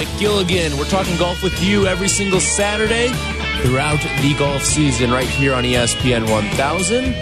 [0.00, 0.78] Mike Gilligan.
[0.78, 3.08] We're talking golf with you every single Saturday
[3.60, 7.12] throughout the golf season right here on ESPN 1000.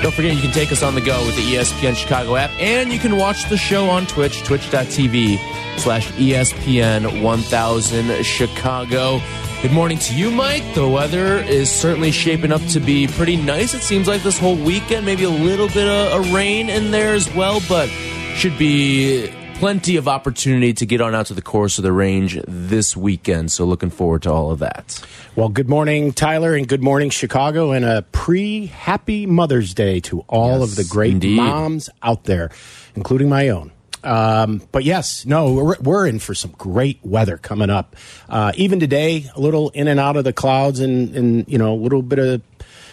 [0.00, 2.92] Don't forget you can take us on the go with the ESPN Chicago app and
[2.92, 5.36] you can watch the show on Twitch, twitch.tv
[5.80, 9.20] slash ESPN 1000 Chicago.
[9.60, 10.62] Good morning to you, Mike.
[10.74, 13.74] The weather is certainly shaping up to be pretty nice.
[13.74, 17.14] It seems like this whole weekend, maybe a little bit of, of rain in there
[17.14, 17.88] as well, but
[18.36, 19.28] should be
[19.62, 23.52] plenty of opportunity to get on out to the course of the range this weekend.
[23.52, 25.00] So looking forward to all of that.
[25.36, 30.22] Well, good morning, Tyler, and good morning, Chicago, and a pre happy Mother's Day to
[30.22, 31.36] all Yes, of the great indeed.
[31.36, 32.50] moms out there,
[32.96, 33.70] including my own.
[34.02, 37.94] Um, but yes, no, we're, we're in for some great weather coming up.
[38.28, 41.72] Uh, even today, a little in and out of the clouds and, and, you know,
[41.72, 42.42] a little bit of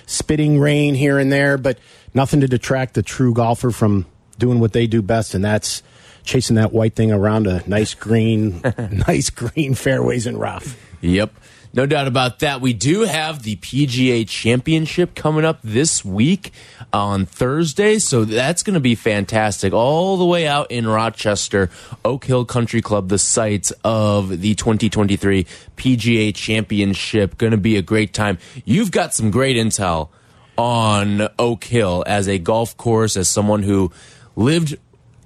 [0.06, 1.80] spitting rain here and there, but
[2.14, 4.06] nothing to detract the true golfer from
[4.38, 5.82] doing what they do best, and that's
[6.30, 8.62] chasing that white thing around a nice green,
[9.08, 10.78] nice green fairways and rough.
[11.02, 11.34] Yep.
[11.74, 12.62] No doubt about that.
[12.62, 16.52] We do have the PGA Championship coming up this week
[16.94, 19.74] on Thursday, so that's going to be fantastic.
[19.74, 21.70] All the way out in Rochester,
[22.06, 25.46] Oak Hill Country Club, the site of the 2023
[25.78, 27.38] PGA Championship.
[27.38, 28.40] Going to be a great time.
[28.66, 30.10] You've got some great intel
[30.58, 33.92] on Oak Hill as a golf course, as someone who
[34.36, 34.76] lived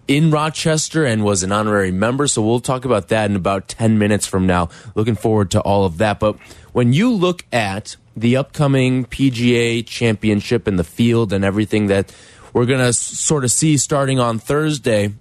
[0.08, 2.28] in Rochester and was an honorary member.
[2.28, 4.70] So we'll talk about that in about 10 minutes from now.
[4.96, 6.20] Looking forward to all of that.
[6.20, 6.38] But
[6.74, 12.14] when you look at the upcoming PGA championship and the field and everything that
[12.54, 15.14] we're going to sort of see starting on Thursday,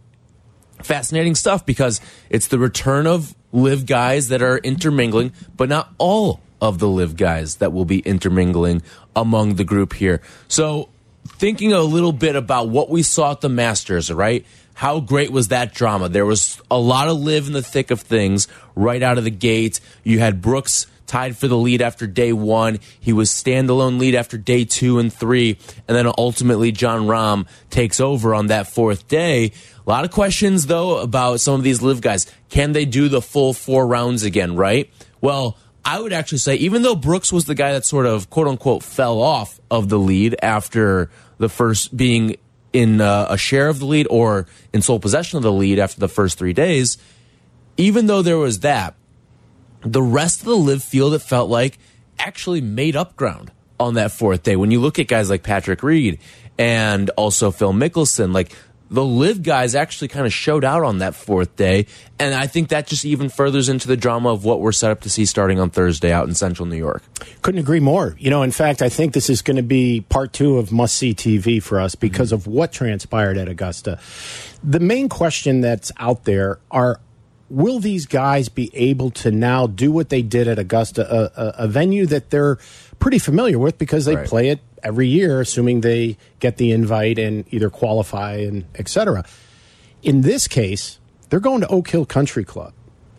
[0.82, 6.40] fascinating stuff because it's the return of LIV guys that are intermingling, but not all
[6.60, 8.82] of the LIV guys that will be intermingling
[9.16, 10.20] among the group here.
[10.48, 10.88] So,
[11.26, 14.44] thinking a little bit about what we saw at the Masters, right?
[14.74, 16.08] How great was that drama?
[16.08, 19.30] There was a lot of LIV in the thick of things right out of the
[19.30, 19.80] gate.
[20.02, 22.78] You had Brooks tied for the lead after day one.
[22.98, 25.58] He was standalone lead after day two and three.
[25.86, 29.52] And then ultimately, Jon Rahm takes over on that fourth day.
[29.86, 32.26] A lot of questions, though, about some of these LIV guys.
[32.48, 34.90] Can they do the full four rounds again, right?
[35.20, 38.48] Well, I would actually say, even though Brooks was the guy that sort of quote
[38.48, 42.36] unquote fell off of the lead after the first being
[42.72, 46.00] in uh, a share of the lead or in sole possession of the lead after
[46.00, 46.98] the first three days,
[47.76, 48.94] even though there was that,
[49.82, 51.78] the rest of the LIV field, it felt like,
[52.18, 53.50] actually made up ground
[53.80, 54.56] on that fourth day.
[54.56, 56.18] When you look at guys like Patrick Reed
[56.58, 58.52] and also Phil Mickelson, like
[58.92, 61.86] the LIV guys actually kind of showed out on that fourth day.
[62.18, 65.00] And I think that just even furthers into the drama of what we're set up
[65.00, 67.02] to see starting on Thursday out in central New York.
[67.40, 68.14] Couldn't agree more.
[68.18, 70.94] You know, in fact, I think this is going to be part two of must
[70.96, 72.34] see TV for us because mm-hmm.
[72.34, 73.98] of what transpired at Augusta.
[74.62, 77.00] The main question that's out there are
[77.48, 81.54] will these guys be able to now do what they did at Augusta, a, a,
[81.64, 82.56] a venue that they're
[83.02, 84.26] pretty familiar with because they Right.
[84.28, 89.24] play it every year, assuming they get the invite and either qualify and et cetera.
[90.04, 90.98] In this case,
[91.28, 92.72] they're going to Oak Hill Country Club.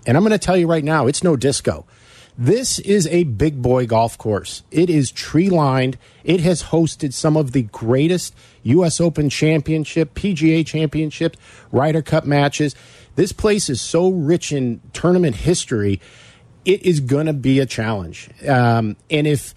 [0.08, 1.86] And I'm going to tell you right now, it's no disco.
[2.38, 4.64] This is a big boy golf course.
[4.72, 5.98] It is tree lined.
[6.24, 8.34] It has hosted some of the greatest
[8.64, 9.02] U.S.
[9.02, 11.38] Open Championship, PGA Championships,
[11.74, 12.74] Ryder Cup matches.
[13.16, 16.00] This place is so rich in tournament history.
[16.64, 18.30] It is going to be a challenge.
[18.48, 19.54] Um, and if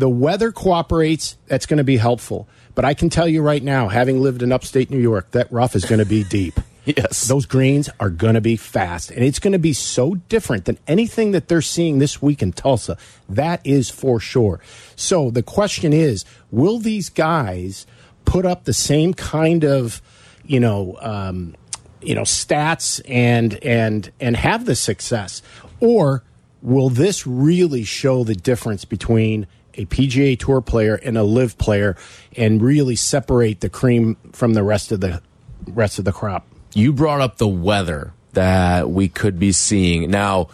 [0.00, 2.48] the weather cooperates, that's going to be helpful.
[2.74, 5.76] But I can tell you right now, having lived in upstate New York, that rough
[5.76, 6.58] is going to be deep.
[6.86, 7.28] Yes.
[7.28, 10.78] Those greens are going to be fast, and it's going to be so different than
[10.88, 12.96] anything that they're seeing this week in Tulsa.
[13.28, 14.60] That is for sure.
[14.96, 17.86] So the question is will these guys
[18.24, 20.00] put up the same kind of,
[20.44, 21.54] you know, um,
[22.00, 25.42] you know, stats and and and have the success,
[25.80, 26.24] or
[26.62, 29.46] will this really show the difference between
[29.80, 31.96] a PGA Tour player and a LIV player,
[32.36, 35.20] and really separate the cream from the rest of the
[35.66, 36.44] rest of the crop?
[36.74, 40.10] you brought up the weather that we could be seeing.
[40.10, 40.48] Now,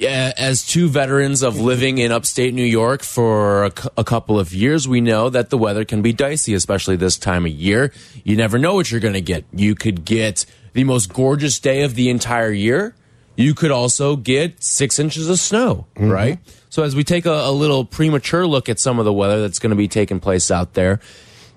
[0.00, 4.86] as two veterans of living in upstate New York for a, a, couple of years,
[4.86, 7.92] we know that the weather can be dicey, especially this time of year.
[8.24, 9.44] You never know what you're going to get.
[9.52, 10.44] You could get
[10.74, 12.94] the most gorgeous day of the entire year.
[13.36, 16.12] You could also get six inches of snow, mm -hmm.
[16.12, 16.38] right?
[16.70, 19.58] So as we take a, a little premature look at some of the weather that's
[19.58, 21.00] going to be taking place out there,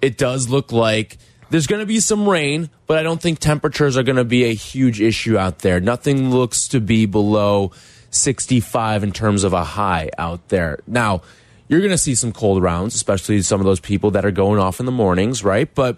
[0.01, 1.17] it does look like
[1.49, 4.45] there's going to be some rain, but I don't think temperatures are going to be
[4.45, 5.79] a huge issue out there.
[5.79, 7.71] Nothing looks to be below
[8.09, 10.79] 65 in terms of a high out there.
[10.87, 11.21] Now,
[11.67, 14.59] you're going to see some cold rounds, especially some of those people that are going
[14.59, 15.73] off in the mornings, right?
[15.73, 15.97] But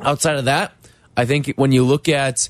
[0.00, 0.72] outside of that,
[1.16, 2.48] I think when you look at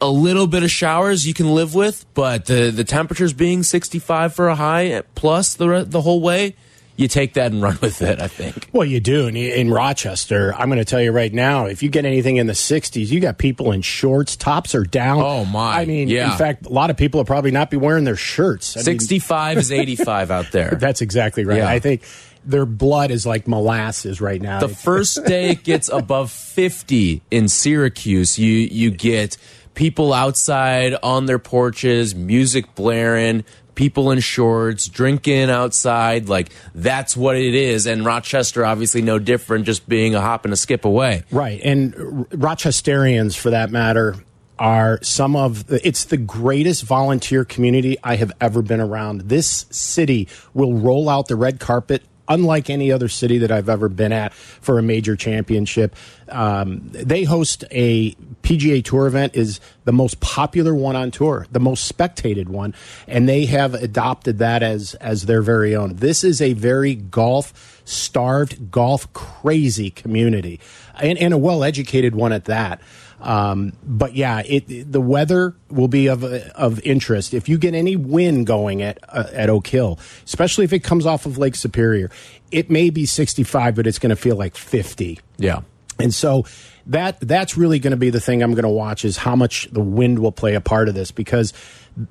[0.00, 4.34] a, little bit of showers you can live with, but the, the temperatures being 65
[4.34, 6.56] for a high eh, plus the, the whole way,
[6.96, 8.68] you take that and run with it, I think.
[8.72, 9.26] Well, you do.
[9.26, 12.46] In, in Rochester, I'm going to tell you right now, if you get anything in
[12.46, 15.20] the 60s, you got people in shorts, tops are down.
[15.20, 15.80] Oh, my.
[15.80, 16.32] I mean, yeah.
[16.32, 18.76] in fact, a lot of people will probably not be wearing their shirts.
[18.76, 20.70] I 65 mean, is 85 out there.
[20.80, 21.58] That's exactly right.
[21.58, 21.68] Yeah.
[21.68, 22.02] I think
[22.46, 24.60] their blood is like molasses right now.
[24.60, 29.36] The first day it gets above 50 in Syracuse, you you get
[29.74, 33.44] people outside on their porches, music blaring,
[33.74, 36.28] people in shorts, drinking outside.
[36.28, 37.86] Like that's what it is.
[37.86, 41.24] And Rochester, obviously, no different, just being a hop and a skip away.
[41.30, 41.60] Right.
[41.62, 41.94] And
[42.30, 44.16] Rochesterians, for that matter,
[44.58, 49.22] are some of the, it's the greatest volunteer community I have ever been around.
[49.22, 53.88] This city will roll out the red carpet unlike any other city that I've ever
[53.88, 55.94] been at for a major championship.
[56.28, 58.12] Um, they host a
[58.42, 62.74] PGA Tour event is the most popular one on tour, the most spectated one,
[63.06, 65.96] and they have adopted that as as their very own.
[65.96, 70.60] This is a very golf starved, golf crazy community,
[70.98, 72.80] and, and a well educated one at that.
[73.24, 77.32] Um, but yeah, it, the weather will be of of interest.
[77.34, 81.06] If you get any wind going at uh, at Oak Hill, especially if it comes
[81.06, 82.10] off of Lake Superior,
[82.50, 85.18] it may be 65, but it's going to feel like 50.
[85.38, 85.62] Yeah,
[85.98, 86.44] and so
[86.86, 89.68] that that's really going to be the thing I'm going to watch is how much
[89.70, 91.52] the wind will play a part of this because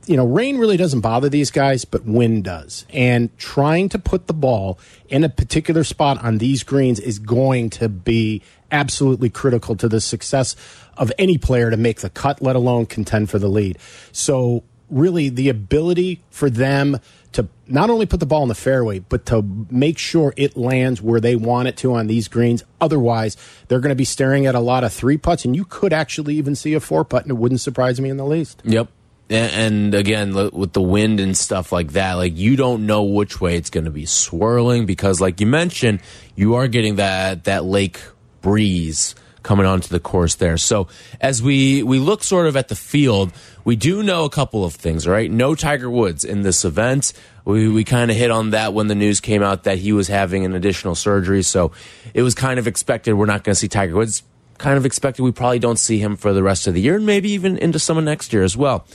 [0.05, 2.85] you know rain really doesn't bother these guys but wind does.
[2.89, 7.69] And trying to put the ball in a particular spot on these greens is going
[7.71, 8.41] to be
[8.71, 10.55] absolutely critical to the success
[10.97, 13.77] of any player to make the cut let alone contend for the lead.
[14.11, 14.63] So
[14.93, 16.99] really the ability for them
[17.33, 21.01] to not only put the ball in the fairway, but to make sure it lands
[21.01, 22.63] where they want it to on these greens.
[22.79, 23.35] Otherwise,
[23.67, 26.35] they're going to be staring at a lot of three putts, and you could actually
[26.35, 28.61] even see a four putt, and it wouldn't surprise me in the least.
[28.65, 28.87] Yep.
[29.29, 33.55] And again, with the wind and stuff like that, like you don't know which way
[33.55, 36.01] it's going to be swirling because, like you mentioned,
[36.35, 37.99] you are getting that that lake
[38.41, 40.57] breeze coming onto the course there.
[40.57, 40.87] So
[41.21, 43.31] as we we look sort of at the field,
[43.63, 45.31] we do know a couple of things, right?
[45.31, 47.13] No Tiger Woods in this event.
[47.45, 50.07] We we kind of hit on that when the news came out that he was
[50.07, 51.43] having an additional surgery.
[51.43, 51.71] So
[52.13, 54.23] it was kind of expected we're not going to see Tiger Woods.
[54.57, 57.05] Kind of expected we probably don't see him for the rest of the year and
[57.05, 58.85] maybe even into some of next year as well.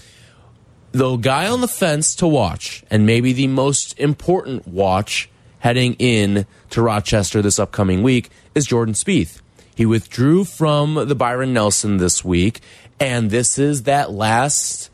[0.93, 5.29] The guy on the fence to watch, and maybe the most important watch
[5.59, 9.43] heading in to Rochester this upcoming week, is Jordan Spieth.
[9.75, 12.61] He withdrew from the Byron Nelson this week,
[13.01, 14.91] and this is that last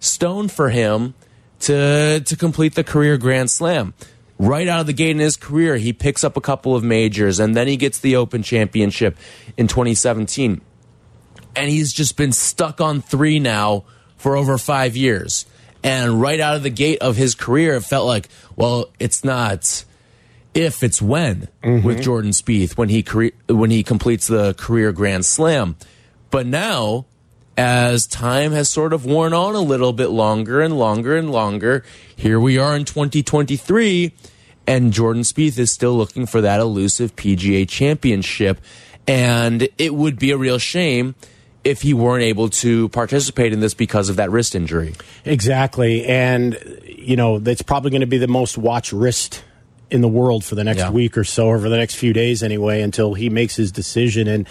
[0.00, 1.14] stone for him
[1.60, 3.94] to to complete the career Grand Slam.
[4.36, 7.38] Right out of the gate in his career, he picks up a couple of majors,
[7.38, 9.16] and then he gets the Open Championship
[9.56, 10.60] in 2017.
[11.54, 13.84] And he's just been stuck on three now
[14.16, 15.46] for over five years.
[15.84, 19.84] And right out of the gate of his career, it felt like, well, it's not
[20.52, 21.82] if it's when mm -hmm.
[21.84, 23.04] with Jordan Spieth when he
[23.46, 25.76] when he completes the career Grand Slam.
[26.30, 27.06] But now,
[27.56, 31.84] as time has sort of worn on a little bit longer and longer and longer,
[32.16, 34.12] here we are in 2023,
[34.66, 38.60] and Jordan Spieth is still looking for that elusive PGA Championship,
[39.06, 41.14] and it would be a real shame
[41.62, 44.94] if he weren't able to participate in this because of that wrist injury.
[45.24, 49.44] Exactly, and you know that's probably going to be the most watched wrist
[49.90, 50.90] in the world for the next yeah.
[50.90, 54.26] week or so, or for the next few days anyway, until he makes his decision.
[54.26, 54.48] And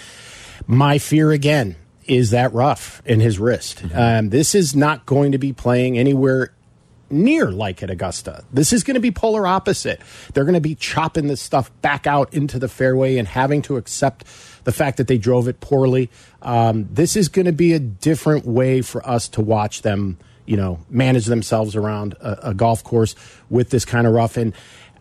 [0.68, 1.76] my fear again
[2.08, 3.84] is that rough in his wrist.
[3.84, 4.20] Mm -hmm.
[4.20, 6.52] um, this is not going to be playing anywhere
[7.14, 8.44] near like at Augusta.
[8.52, 10.02] This is going to be polar opposite.
[10.34, 13.78] They're going to be chopping this stuff back out into the fairway and having to
[13.78, 14.26] accept
[14.64, 16.10] the fact that they drove it poorly.
[16.42, 20.58] Um, this is going to be a different way for us to watch them, you
[20.58, 23.16] know, manage themselves around a, a golf course
[23.50, 24.38] with this kind of rough.
[24.38, 24.54] And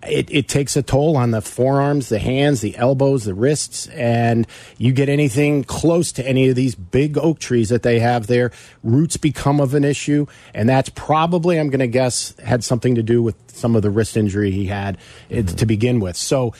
[0.06, 4.46] it, it takes a toll on the forearms, the hands, the elbows, the wrists, and
[4.78, 8.50] you get anything close to any of these big oak trees that they have there,
[8.82, 13.02] roots become of an issue, and that's probably, I'm going to guess, had something to
[13.02, 14.98] do with some of the wrist injury he had
[15.30, 15.56] mm -hmm.
[15.56, 16.16] to begin with.
[16.16, 16.52] So,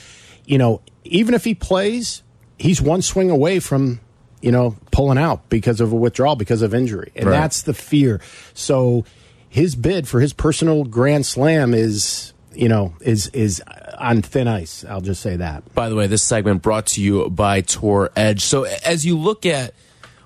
[0.45, 2.23] you know, even if he plays,
[2.57, 3.99] he's one swing away from
[4.41, 7.41] you know pulling out because of a withdrawal because of injury, and right.
[7.41, 8.19] that's the fear.
[8.53, 9.05] So
[9.49, 13.61] his bid for his personal grand slam is you know, is is
[13.97, 14.85] on thin ice.
[14.85, 15.73] I'll just say that.
[15.73, 18.43] By the way, this segment brought to you by Tour Edge.
[18.43, 19.73] So as you look at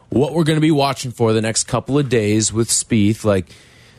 [0.10, 3.48] what we're going to be watching for the next couple of days with Spieth, like,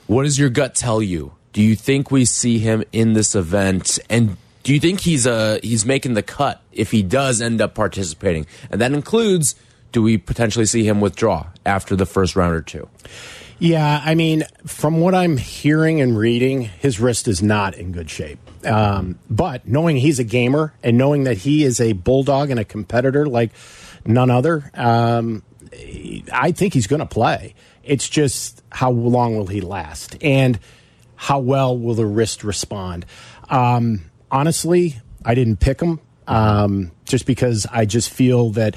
[0.07, 1.33] what does your gut tell you?
[1.53, 3.99] Do you think we see him in this event?
[4.09, 7.75] And do you think he's uh he's making the cut if he does end up
[7.75, 8.47] participating?
[8.71, 9.55] And that includes
[9.93, 12.89] do we potentially see him withdraw after the first round or two?
[13.61, 18.09] Yeah, I mean, from what I'm hearing and reading, his wrist is not in good
[18.09, 18.39] shape.
[18.65, 22.65] Um, but knowing he's a gamer and knowing that he is a bulldog and a
[22.65, 23.51] competitor like
[24.07, 25.43] none other, um,
[26.33, 27.55] I think he's going to play.
[27.83, 30.59] It's just how long will he last and
[31.17, 33.07] how well will the wrist respond.
[33.51, 38.77] Um, honestly, I didn't pick him um, just because I just feel that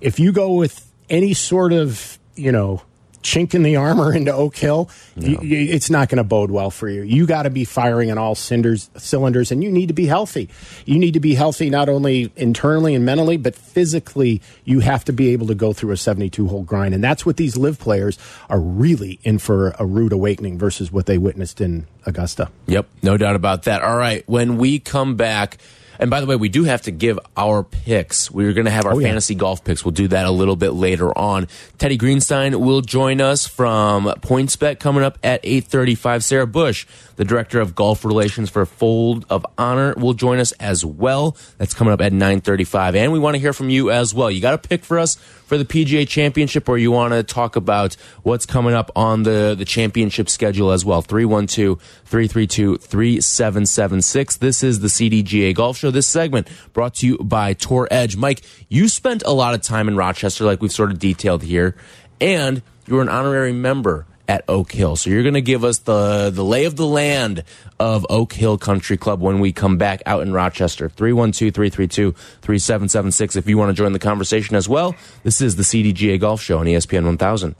[0.00, 2.82] if you go with any sort of you know
[3.24, 5.26] chink in the armor into Oak Hill, no.
[5.26, 7.02] you, you, it's not going to bode well for you.
[7.02, 10.48] You got to be firing on all cinders, cylinders, and you need to be healthy.
[10.84, 14.40] You need to be healthy not only internally and mentally, but physically.
[14.64, 16.94] You have to be able to go through a 72 hole grind.
[16.94, 21.06] And that's what these LIV players are really in for a rude awakening versus what
[21.06, 22.50] they witnessed in Augusta.
[22.66, 23.82] Yep, no doubt about that.
[23.82, 25.58] All right, when we come back,
[25.98, 28.30] and by the way, we do have to give our picks.
[28.30, 29.08] We're going to have our oh, yeah.
[29.08, 29.84] fantasy golf picks.
[29.84, 31.48] We'll do that a little bit later on.
[31.78, 36.22] Teddy Greenstein will join us from PointsBet coming up at 8:35.
[36.22, 36.86] Sarah Bush,
[37.16, 41.36] the director of golf relations for Fold of Honor, will join us as well.
[41.58, 42.96] That's coming up at 9:35.
[42.96, 44.30] And we want to hear from you as well.
[44.30, 45.16] You got a pick for us
[45.54, 47.94] for the PGA Championship, or you want to talk about
[48.24, 51.00] what's coming up on the the championship schedule as well?
[51.00, 54.36] 312 332 3776.
[54.38, 55.92] This is the CDGA Golf Show.
[55.92, 58.16] This segment brought to you by Tour Edge.
[58.16, 61.76] Mike, you spent a lot of time in Rochester, like we've sort of detailed here,
[62.20, 64.96] and you were an honorary member at Oak Hill.
[64.96, 67.44] So you're going to give us the the lay of the land
[67.78, 70.88] of Oak Hill Country Club when we come back out in Rochester.
[70.88, 74.94] 312-332-3776 if you want to join the conversation as well.
[75.22, 77.54] This is the CDGA Golf Show on ESPN 1000.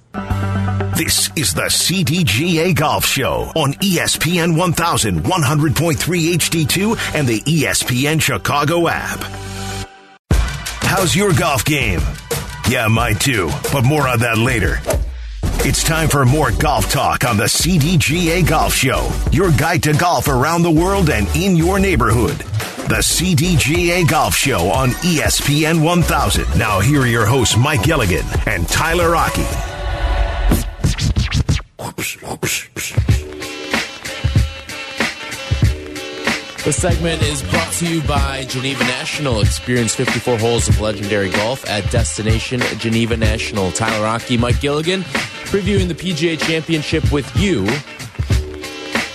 [0.97, 8.87] This is the CDGA Golf Show on ESPN 1000 100.3 HD2 and the ESPN Chicago
[8.88, 9.18] app.
[10.83, 12.00] How's your golf game?
[12.68, 14.78] Yeah, mine too, but more on that later.
[15.61, 20.29] It's time for more golf talk on the CDGA Golf Show, your guide to golf
[20.29, 22.37] around the world and in your neighborhood.
[22.89, 26.59] The CDGA Golf Show on ESPN 1000.
[26.59, 29.47] Now, here are your hosts, Mike Gilligan and Tyler Rocky.
[36.65, 39.43] This segment is brought to you by Geneva National.
[39.43, 43.71] Experience 54 holes of legendary golf at Destination Geneva National.
[43.73, 45.05] Tyler Rocky, Mike Gilligan,
[45.55, 47.65] previewing the PGA Championship with you.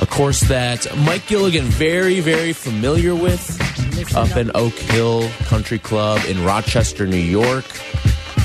[0.02, 6.22] A course that Mike Gilligan very, very familiar with up in Oak Hill Country Club
[6.30, 7.66] in Rochester, New York.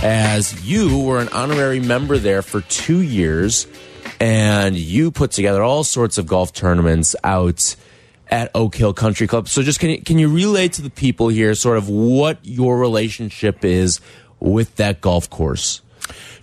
[0.02, 3.68] As you were an honorary member there for two years,
[4.18, 7.76] and you put together all sorts of golf tournaments out
[8.26, 9.48] at Oak Hill Country Club.
[9.48, 12.76] So just can you, can you relay to the people here sort of what your
[12.76, 14.00] relationship is
[14.40, 15.80] with that golf course?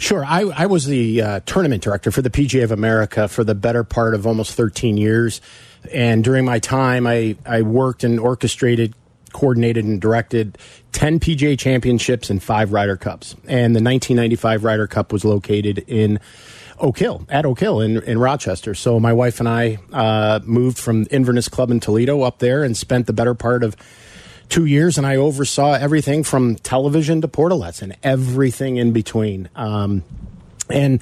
[0.02, 0.26] Sure.
[0.26, 3.84] I, I was the uh, tournament director for the PGA of America for the better
[3.84, 5.42] part of almost 13 years.
[5.94, 8.96] And during my time, I, I worked and orchestrated,
[9.32, 10.58] coordinated, and directed
[10.94, 13.34] 10 PGA championships and five Ryder Cups.
[13.44, 16.20] And the 1995 Ryder Cup was located in
[16.80, 18.74] Oak Hill, at Oak Hill in, in Rochester.
[18.74, 22.76] So my wife and I uh, moved from Inverness Club in Toledo up there and
[22.76, 23.76] spent the better part of
[24.52, 29.50] two years, and I oversaw everything from television to portalets and everything in between.
[29.56, 30.04] Um,
[30.70, 31.02] and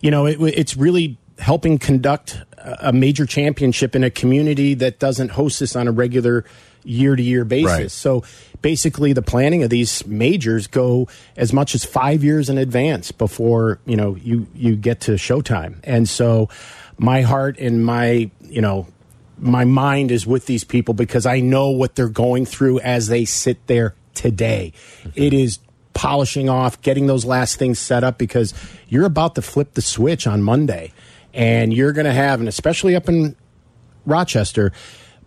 [0.00, 5.30] you know, it, it's really helping conduct a major championship in a community that doesn't
[5.30, 6.44] host this on a regular
[6.84, 7.70] year to year basis.
[7.70, 7.90] Right.
[7.90, 8.24] So
[8.62, 13.80] basically the planning of these majors go as much as five years in advance before,
[13.84, 15.76] you know, you, you get to showtime.
[15.82, 16.48] And so
[16.96, 18.86] my heart and my, you know,
[19.38, 23.24] my mind is with these people because I know what they're going through as they
[23.24, 24.72] sit there today.
[25.02, 25.10] Mm-hmm.
[25.14, 25.58] It is
[25.92, 28.54] polishing off, getting those last things set up because
[28.88, 30.92] you're about to flip the switch on Monday
[31.32, 33.36] and you're going to have, and especially up in
[34.06, 34.72] Rochester,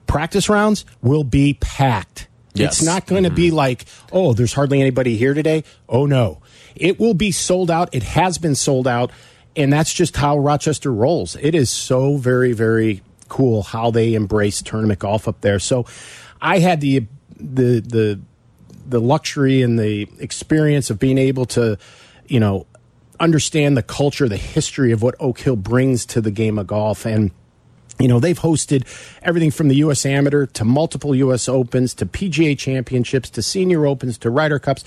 [0.05, 2.27] practice rounds will be packed.
[2.53, 2.79] Yes.
[2.79, 3.57] It's not going to be mm-hmm.
[3.57, 5.63] like, oh, there's hardly anybody here today.
[5.87, 6.41] Oh, no.
[6.75, 7.93] It will be sold out.
[7.93, 9.11] It has been sold out.
[9.55, 11.35] And that's just how Rochester rolls.
[11.35, 15.59] It is so very, very cool how they embrace tournament golf up there.
[15.59, 15.85] So
[16.41, 17.05] I had the,
[17.35, 18.19] the, the,
[18.87, 21.77] the luxury and the experience of being able to,
[22.27, 22.65] you know,
[23.19, 27.05] understand the culture, the history of what Oak Hill brings to the game of golf.
[27.05, 27.31] And,
[27.99, 28.85] you know, they've hosted
[29.21, 30.05] everything from the U.S.
[30.05, 31.49] Amateur to multiple U.S.
[31.49, 34.83] Opens to PGA Championships to Senior Opens to Ryder Cups.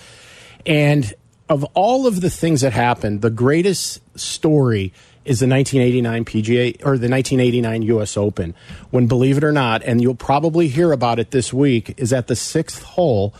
[0.64, 1.12] And
[1.48, 4.92] of all of the things that happened, the greatest story
[5.24, 8.16] is the 1989 PGA or the 1989 U.S.
[8.16, 8.54] Open.
[8.90, 12.26] When, believe it or not, and you'll probably hear about it this week, is at
[12.26, 13.34] the sixth hole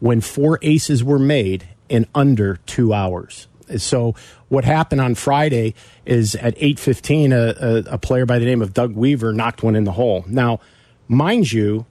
[0.00, 3.46] when four aces were made in under two hours.
[3.78, 4.14] So
[4.48, 8.74] what happened on Friday is at 8:15 a, a, a player by the name of
[8.74, 10.24] Doug Weaver knocked one in the hole.
[10.28, 10.60] Now,
[11.08, 11.86] mind you,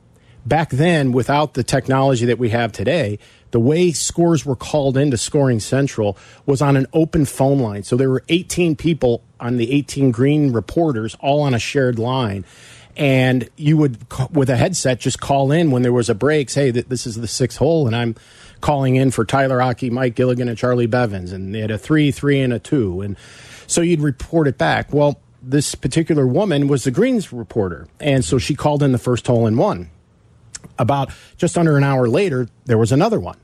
[0.45, 3.19] back then without the technology that we have today,
[3.53, 6.17] the way scores were called into Scoring Central
[6.47, 7.83] was on an open phone line.
[7.83, 12.45] So there were 18 people on the 18 green reporters all on a shared line.
[12.97, 13.99] And you would
[14.31, 17.15] with a headset just call in when there was a break say that this is
[17.15, 18.15] the sixth hole and i'm
[18.61, 21.31] calling in for tyler Aki, mike gilligan and charlie bevins.
[21.31, 23.01] And they had a three three and a two.
[23.01, 23.17] And
[23.65, 24.93] so you'd report it back.
[24.93, 27.87] Well this particular woman was the greens reporter.
[27.99, 29.89] And so she called in the first hole and won
[30.77, 33.37] about just under an hour later there was another one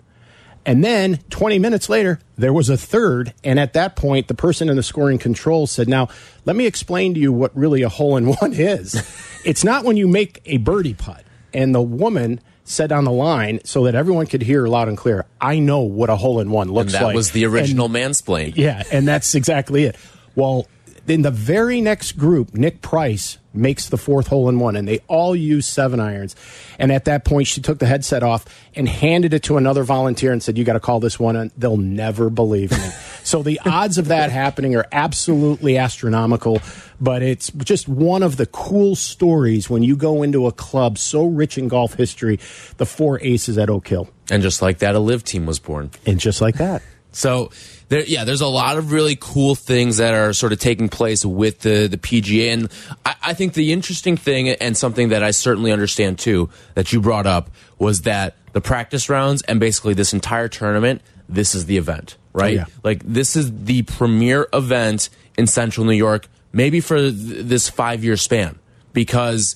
[0.66, 3.34] and then 20 minutes later, there was a third.
[3.44, 6.10] And at that point, the person in the scoring control said, Now,
[6.46, 8.96] let me explain to you what really a hole in one is.
[9.44, 11.24] it's not when you make a birdie putt.
[11.54, 15.26] And the woman said on the line so that everyone could hear loud and clear,
[15.42, 17.00] I know what a hole in one looks like.
[17.00, 17.16] and that like.
[17.16, 18.54] was the original and, mansplain.
[18.56, 19.96] Yeah, and that's exactly it.
[20.36, 20.68] Well,
[21.08, 25.00] in the very next group, Nick Price makes the fourth hole in one, and they
[25.08, 26.36] all use seven irons.
[26.78, 30.32] And at that point, she took the headset off and handed it to another volunteer
[30.32, 32.78] and said, "You got to call this one." And they'll never believe me.
[33.24, 36.62] so the odds of that happening are absolutely astronomical.
[37.02, 41.26] But it's just one of the cool stories when you go into a club so
[41.26, 42.40] rich in golf history,
[42.78, 45.92] the four aces at Oak Hill, And just like that, a LIV team was born.
[46.06, 46.82] and just like that.
[47.12, 47.52] So
[47.90, 51.26] there, yeah, there's a lot of really cool things that are sort of taking place
[51.26, 52.70] with the the PGA, and
[53.06, 57.02] I, I think the interesting thing and something that I certainly understand too that you
[57.02, 61.78] brought up was that the practice rounds and basically this entire tournament, this is the
[61.78, 62.58] event, right?
[62.58, 62.66] Oh, yeah.
[62.84, 68.04] Like this is the premier event in Central New York, maybe for th this five
[68.04, 68.60] year span,
[68.94, 69.56] because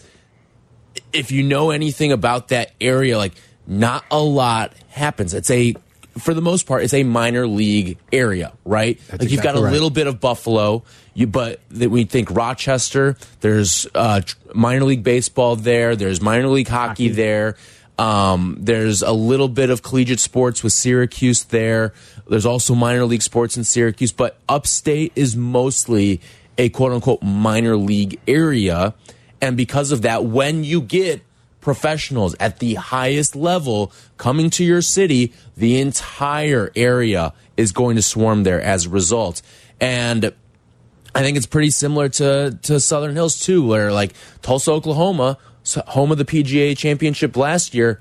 [1.12, 3.34] if you know anything about that area, like
[3.68, 5.34] not a lot happens.
[5.34, 5.76] It's a
[6.18, 9.00] for the most part, it's a minor league area, right?
[9.12, 9.72] like you've got a right.
[9.72, 13.18] little bit of Buffalo, you but that we think Rochester.
[13.42, 14.22] There's uh,
[14.54, 15.96] minor league baseball there.
[15.96, 17.56] There's minor league hockey, there.
[17.98, 21.94] Um, there's a little bit of collegiate sports with Syracuse there.
[22.28, 26.22] There's also minor league sports in Syracuse, but upstate is mostly
[26.58, 28.94] a quote unquote minor league area.
[29.42, 31.22] And because of that, when you get
[31.64, 38.02] professionals at the highest level coming to your city, the entire area is going to
[38.02, 39.42] swarm there as a result.
[39.80, 40.34] And
[41.16, 45.38] I think it's pretty similar to to Southern Hills too, where like Tulsa, Oklahoma,
[45.88, 48.00] home of the PGA Championship last year,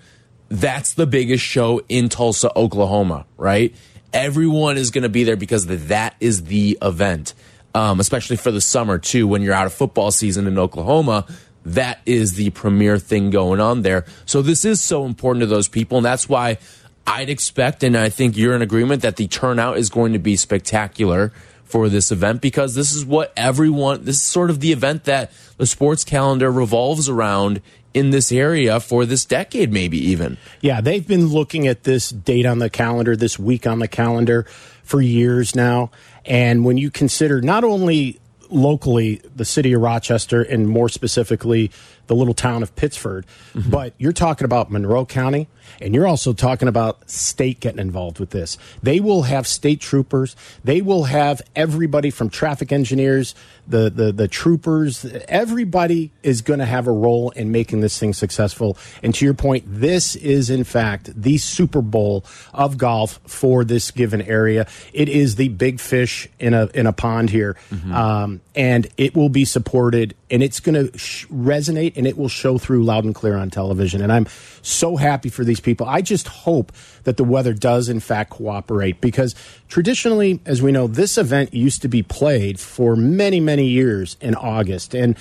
[0.48, 3.74] that's the biggest show in Tulsa, Oklahoma, right?
[4.12, 7.34] Everyone is going to be there because that is the event,
[7.74, 9.26] um, especially for the summer too.
[9.26, 11.26] When you're out of football season in Oklahoma,
[11.64, 14.04] that is the premier thing going on there.
[14.26, 16.58] So this is so important to those people, and that's why
[17.06, 20.36] I'd expect, and I think you're in agreement that the turnout is going to be
[20.36, 21.32] spectacular
[21.64, 25.32] for this event because this is what everyone this is sort of the event that
[25.56, 27.62] the sports calendar revolves around
[27.94, 32.44] in this area for this decade maybe even Yeah, they've been looking at this date
[32.44, 34.44] on the calendar, this week on the calendar
[34.84, 35.90] for years now.
[36.26, 38.20] And when you consider not only
[38.52, 41.70] locally the city of Rochester and more specifically
[42.06, 43.70] the little town of Pittsford, mm-hmm.
[43.70, 45.48] but you're talking about Monroe County
[45.80, 48.58] and you're also talking about state getting involved with this.
[48.82, 53.34] They will have state troopers, they will have everybody from traffic engineers,
[53.72, 58.12] the the the troopers, everybody is going to have a role in making this thing
[58.12, 58.76] successful.
[59.02, 63.90] And to your point, this is in fact the Super Bowl of golf for this
[63.90, 64.68] given area.
[64.92, 67.56] It is the big fish in a in a pond here,
[67.92, 72.28] um, and it will be supported, and it's going to sh- resonate, and it will
[72.28, 74.02] show through loud and clear on television.
[74.02, 74.26] And I'm
[74.60, 75.88] so happy for these people.
[75.88, 76.72] I just hope
[77.04, 79.34] that the weather does in fact cooperate because
[79.72, 84.34] traditionally, as we know, this event used to be played for many many years in
[84.34, 85.16] August, and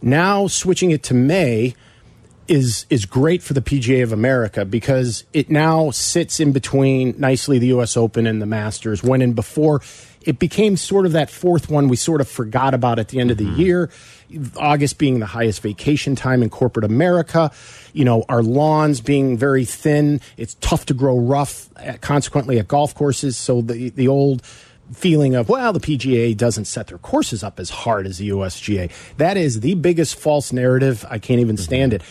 [0.00, 1.74] now switching it to May
[2.48, 7.58] is is great for the PGA of America because it now sits in between nicely
[7.58, 7.94] the U.S.
[7.94, 9.02] Open and the Masters.
[9.02, 9.82] When and before,
[10.22, 13.30] it became sort of that fourth one we sort of forgot about at the end
[13.30, 13.90] of the year.
[14.56, 17.50] August being the highest vacation time in corporate America.
[17.92, 20.20] You know, our lawns being very thin.
[20.36, 23.36] It's tough to grow rough, uh, consequently, at golf courses.
[23.36, 24.42] So the the old
[24.92, 28.90] feeling of well the PGA doesn't set their courses up as hard as the USGA.
[29.16, 31.06] That is the biggest false narrative.
[31.08, 32.02] I can't even stand it.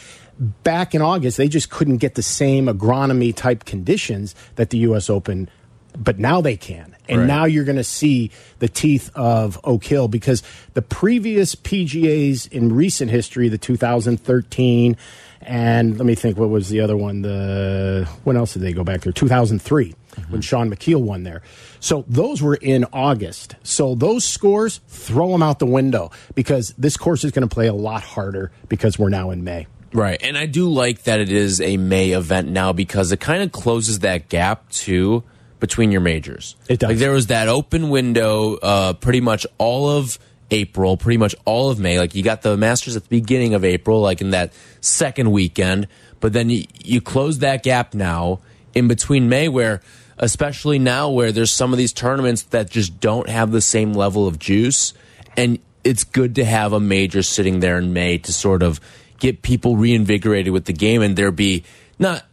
[0.63, 5.09] Back in August, they just couldn't get the same agronomy type conditions that the US
[5.09, 5.49] Open
[5.97, 6.95] but now they can.
[7.09, 7.27] And Right.
[7.27, 10.43] now you're going to see the teeth of Oak Hill because
[10.75, 14.95] the previous PGAs in recent history, the 2013,
[15.41, 17.21] and let me think, what was the other one?
[17.21, 19.13] The when else did they go back there?
[19.13, 20.31] 2003, mm-hmm.
[20.31, 21.41] when Shaun Micheel won there.
[21.79, 23.55] So those were in August.
[23.63, 27.67] So those scores, throw them out the window because this course is going to play
[27.67, 29.67] a lot harder because we're now in May.
[29.93, 30.21] Right.
[30.21, 33.51] And I do like that it is a May event now because it kind of
[33.51, 35.23] closes that gap too
[35.59, 36.55] between your majors.
[36.67, 36.89] It does.
[36.89, 40.19] Like there was that open window uh pretty much all of
[40.51, 41.99] April, pretty much all of May.
[41.99, 45.87] Like you got the Masters at the beginning of April, like in that second weekend,
[46.19, 48.39] but then you, you close that gap now
[48.73, 49.81] in between May where
[50.17, 54.27] especially now where there's some of these tournaments that just don't have the same level
[54.27, 54.93] of juice
[55.37, 58.81] and it's good to have a major sitting there in May to sort of
[59.19, 61.63] get people reinvigorated with the game and there be
[61.97, 62.25] not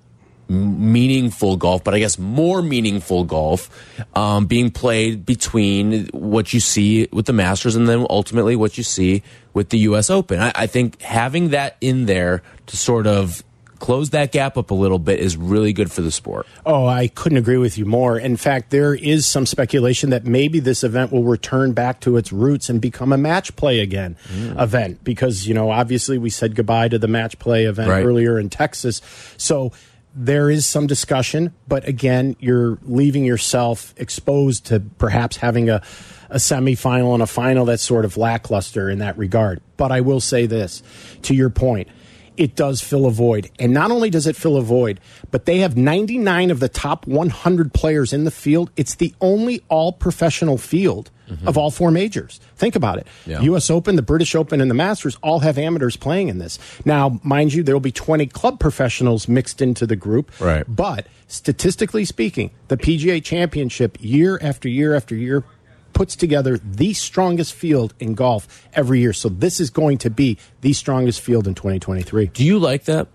[0.49, 3.69] meaningful golf, but I guess more meaningful golf
[4.15, 8.85] um, being played between what you see with the Masters and then ultimately what you
[8.85, 9.23] see
[9.55, 10.11] with the U.S.
[10.11, 10.41] Open.
[10.41, 13.43] I, I think having that in there to sort of
[13.79, 16.47] close that gap up a little bit is really good for the sport.
[16.65, 18.19] Oh, I couldn't agree with you more.
[18.19, 22.33] In fact, there is some speculation that maybe this event will return back to its
[22.33, 24.17] roots and become a match play again
[24.59, 28.03] event because, you know, obviously we said goodbye to the match play event Right.
[28.05, 29.03] earlier in Texas.
[29.37, 29.73] So
[30.17, 35.83] there is some discussion, but again, you're leaving yourself exposed to perhaps having a
[36.29, 39.61] a semifinal and a final that's sort of lackluster in that regard.
[39.77, 40.83] But I will say this
[41.23, 41.89] to your point
[42.37, 43.51] it does fill a void.
[43.59, 45.01] And not only does it fill a void,
[45.31, 48.71] but they have 99 of the top 100 players in the field.
[48.77, 51.11] It's the only all professional field
[51.45, 52.41] of all four majors.
[52.57, 53.07] Think about it.
[53.27, 53.41] Yeah.
[53.43, 56.59] US Open, the British Open, and the Masters all have amateurs playing in this.
[56.85, 60.31] Now, mind you, there will be 20 club professionals mixed into the group.
[60.41, 60.65] Right.
[60.69, 65.45] But statistically speaking, the PGA Championship, year after year after year,
[65.93, 69.15] puts together the strongest field in golf every year.
[69.15, 72.27] So this is going to be the strongest field in 2023.
[72.27, 73.09] Do you like that?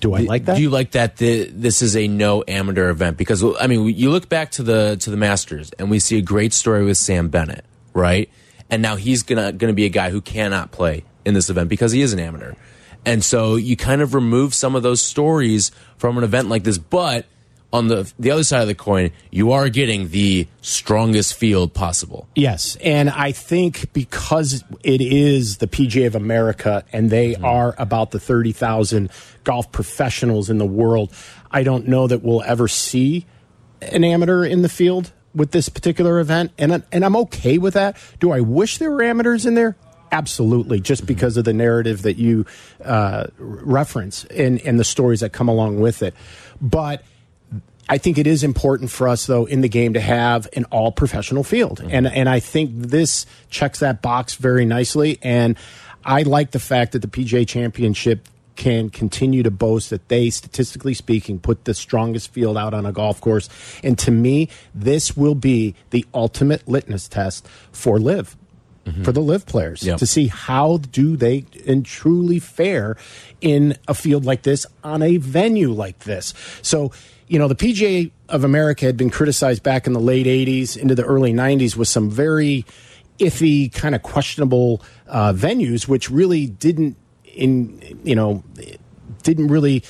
[0.00, 0.56] Do I like that?
[0.56, 3.16] Do you like that the, this is a no amateur event?
[3.16, 6.22] Because I mean, you look back to the to the Masters, and we see a
[6.22, 8.30] great story with Sam Bennett, right?
[8.68, 11.92] And now he's gonna gonna be a guy who cannot play in this event because
[11.92, 12.54] he is an amateur,
[13.06, 16.78] and so you kind of remove some of those stories from an event like this.
[16.78, 17.26] But
[17.72, 22.28] on the the other side of the coin, you are getting the strongest field possible.
[22.34, 28.12] Yes, and I think because it is the PGA of America and they are about
[28.12, 29.10] the 30,000
[29.44, 31.12] golf professionals in the world,
[31.50, 33.26] I don't know that we'll ever see
[33.82, 37.96] an amateur in the field with this particular event and and I'm okay with that.
[38.20, 39.76] Do I wish there were amateurs in there?
[40.12, 42.46] Absolutely, just because of the narrative that you
[42.84, 46.14] uh, reference and and the stories that come along with it.
[46.60, 47.04] But
[47.88, 50.90] I think it is important for us, though, in the game to have an all
[50.90, 51.90] professional field, mm-hmm.
[51.92, 55.18] and and I think this checks that box very nicely.
[55.22, 55.56] And
[56.04, 60.94] I like the fact that the PGA Championship can continue to boast that they, statistically
[60.94, 63.48] speaking, put the strongest field out on a golf course.
[63.84, 68.36] And to me, this will be the ultimate litmus test for LIV.
[68.86, 69.02] Mm-hmm.
[69.02, 69.98] For the LIV players Yep.
[69.98, 72.96] to see how do they and truly fare
[73.40, 76.32] in a field like this on a venue like this.
[76.62, 76.92] So,
[77.28, 80.94] you know, the PGA of America had been criticized back in the late 80s into
[80.94, 82.64] the early 90s with some very
[83.18, 88.44] iffy, kind of questionable uh, venues, which really didn't, in you know,
[89.22, 89.82] didn't really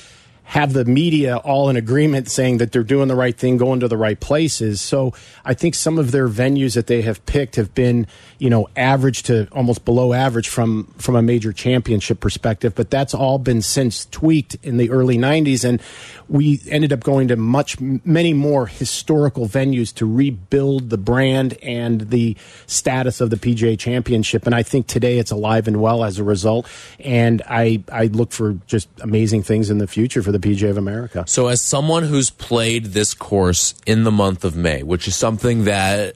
[0.47, 3.87] have the media all in agreement saying that they're doing the right thing, going to
[3.89, 4.79] the right places.
[4.79, 8.07] So I think some of their venues that they have picked have been,
[8.39, 12.75] you know, average to almost below average from from a major championship perspective.
[12.75, 15.81] But that's all been since tweaked in the early '90s, and
[16.29, 22.09] we ended up going to much many more historical venues to rebuild the brand and
[22.09, 24.45] the status of the PGA Championship.
[24.45, 26.69] And I think today it's alive and well as a result.
[27.01, 30.77] And I I look for just amazing things in the future for the PGA of
[30.77, 31.23] America.
[31.27, 35.65] So, as someone who's played this course in the month of May, which is something
[35.65, 36.15] that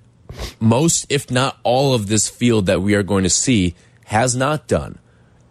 [0.60, 4.68] most, if not all, of this field that we are going to see has not
[4.68, 5.00] done,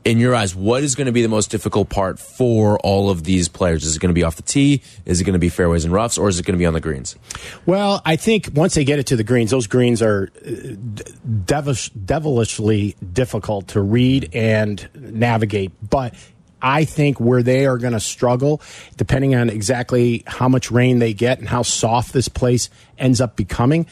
[0.05, 3.25] in your eyes, what is going to be the most difficult part for all of
[3.25, 3.85] these players?
[3.85, 4.83] Is it going to be off the tee?
[5.05, 6.73] Is it going to be fairways and roughs, or is it going to be on
[6.73, 7.17] the greens?
[7.67, 10.51] Well, I think once they get it to the greens, those greens are uh,
[11.45, 15.73] devilish, devilishly difficult to read and navigate.
[15.89, 16.15] But
[16.63, 18.61] I think where they are going to struggle,
[18.97, 23.37] depending on exactly how much rain they get and how soft this place ends up
[23.37, 23.87] becoming,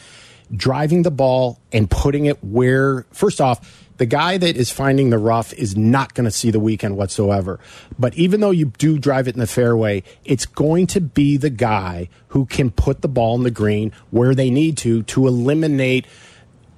[0.55, 5.17] driving the ball and putting it where, first off, the guy that is finding the
[5.17, 7.59] rough is not going to see the weekend whatsoever.
[7.99, 11.49] But even though you do drive it in the fairway, it's going to be the
[11.49, 16.07] guy who can put the ball in the green where they need to to eliminate,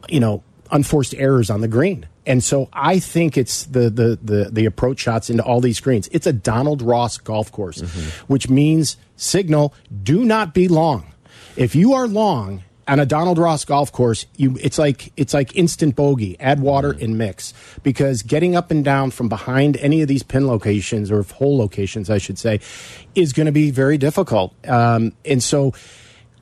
[0.10, 2.08] you know, unforced errors on the green.
[2.26, 6.08] And so I think it's the the the, the approach shots into all these greens.
[6.12, 8.26] It's a Donald Ross golf course, mm-hmm.
[8.32, 11.14] which means signal do not be long.
[11.56, 15.56] If you are long on a Donald Ross golf course, you it's like it's like
[15.56, 16.40] instant bogey.
[16.40, 17.02] Add water mm.
[17.04, 17.54] and mix
[17.84, 22.10] because getting up and down from behind any of these pin locations or hole locations,
[22.10, 22.60] I should say,
[23.16, 24.54] is going to be very difficult.
[24.68, 25.74] Um, and so.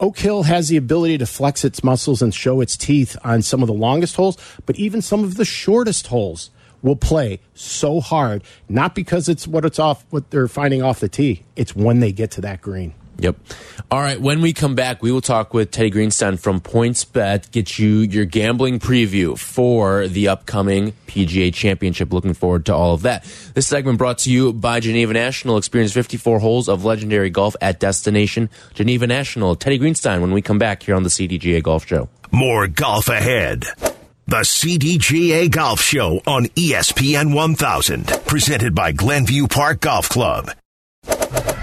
[0.01, 3.61] Oak Hill has the ability to flex its muscles and show its teeth on some
[3.61, 8.41] of the longest holes, but even some of the shortest holes will play so hard,
[8.69, 11.43] not because it's what it's off what they're finding off the tee.
[11.57, 12.93] It's when they get to that green.
[13.19, 13.35] Yep.
[13.91, 14.19] All right.
[14.19, 18.25] When we come back, we will talk with Teddy Greenstein from PointsBet, get you your
[18.25, 22.13] gambling preview for the upcoming PGA Championship.
[22.13, 23.23] Looking forward to all of that.
[23.53, 25.57] This segment brought to you by Geneva National.
[25.57, 29.55] Experience 54 holes of legendary golf at destination Geneva National.
[29.55, 32.09] Teddy Greenstein when we come back here on the CDGA Golf Show.
[32.31, 33.65] More golf ahead.
[34.27, 40.51] The CDGA Golf Show on ESPN 1000, presented by Glenview Park Golf Club.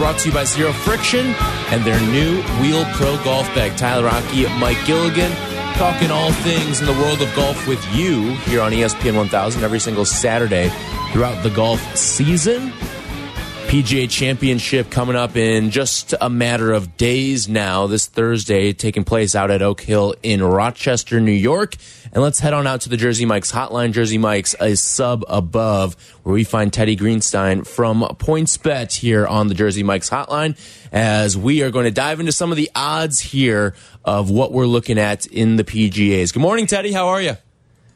[0.00, 1.26] Brought to you by Zero Friction
[1.68, 3.76] and their new Wheel Pro Golf Bag.
[3.76, 5.30] Tyler Rocky, Mike Gilligan,
[5.74, 9.78] talking all things in the world of golf with you here on ESPN 1000 every
[9.78, 10.70] single Saturday
[11.12, 12.72] throughout the golf season.
[13.66, 19.34] PGA Championship coming up in just a matter of days now, this Thursday, taking place
[19.34, 21.76] out at Oak Hill in Rochester, New York.
[22.12, 23.92] And let's head on out to the Jersey Mike's hotline.
[23.92, 25.94] Jersey Mike's a sub above,
[26.24, 30.58] where we find Teddy Greenstein from PointsBet here on the Jersey Mike's hotline,
[30.90, 34.66] as we are going to dive into some of the odds here of what we're
[34.66, 36.32] looking at in the PGAs.
[36.32, 36.92] Good morning, Teddy.
[36.92, 37.36] How are you?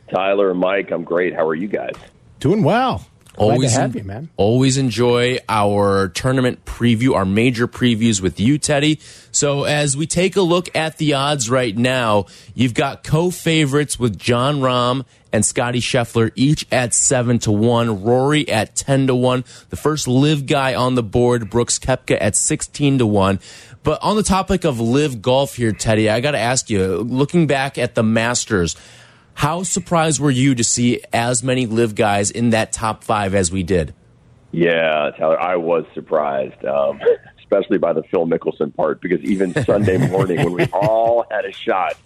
[0.08, 1.34] Tyler and Mike, I'm great.
[1.34, 1.94] How are you guys?
[2.38, 3.04] Doing well.
[3.36, 4.28] Always, have you, man.
[4.36, 9.00] Always enjoy our tournament preview, our major previews with you, Teddy.
[9.32, 14.18] So as we take a look at the odds right now, you've got co-favorites with
[14.18, 19.44] Jon Rahm and Scotty Scheffler each at seven to one, Rory at ten to one,
[19.70, 23.40] the first LIV guy on the board, Brooks Koepka at sixteen to one.
[23.82, 27.46] But on the topic of LIV golf here, Teddy, I got to ask you, looking
[27.48, 28.76] back at the Masters.
[29.34, 33.52] How surprised were you to see as many LIV guys in that top five as
[33.52, 33.94] we did?
[34.52, 37.00] Yeah, Tyler, I was surprised, um,
[37.38, 41.52] especially by the Phil Mickelson part, because even Sunday morning when we all had a
[41.52, 41.96] shot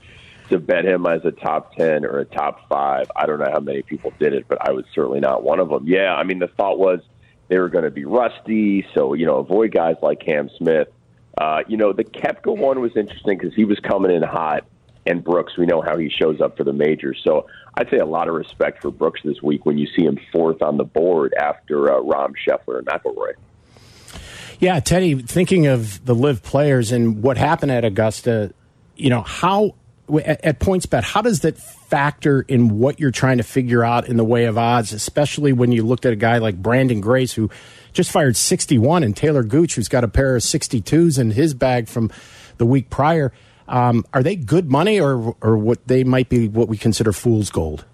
[0.48, 3.60] to bet him as a top 10 or a top five, I don't know how
[3.60, 5.86] many people did it, but I was certainly not one of them.
[5.86, 7.00] Yeah, I mean, the thought was
[7.48, 10.88] they were going to be rusty, so, you know, avoid guys like Cam Smith.
[11.36, 14.64] Uh, you know, the Koepka one was interesting because he was coming in hot
[15.08, 17.20] and Brooks, we know how he shows up for the majors.
[17.24, 20.18] So I'd say a lot of respect for Brooks this week when you see him
[20.32, 23.32] fourth on the board after uh, Rahm, Scheffler, and McIlroy.
[24.60, 28.52] Yeah, Teddy, thinking of the LIV players and what happened at Augusta,
[28.96, 29.74] you know, how
[30.16, 34.16] at, at PointsBet, how does that factor in what you're trying to figure out in
[34.16, 37.50] the way of odds, especially when you looked at a guy like Branden Grace, who
[37.92, 41.88] just fired 61, and Talor Gooch, who's got a pair of 62s in his bag
[41.88, 42.10] from
[42.58, 43.32] the week prior.
[43.68, 47.50] Um, are they good money, or or what they might be what we consider fool's
[47.50, 47.84] gold?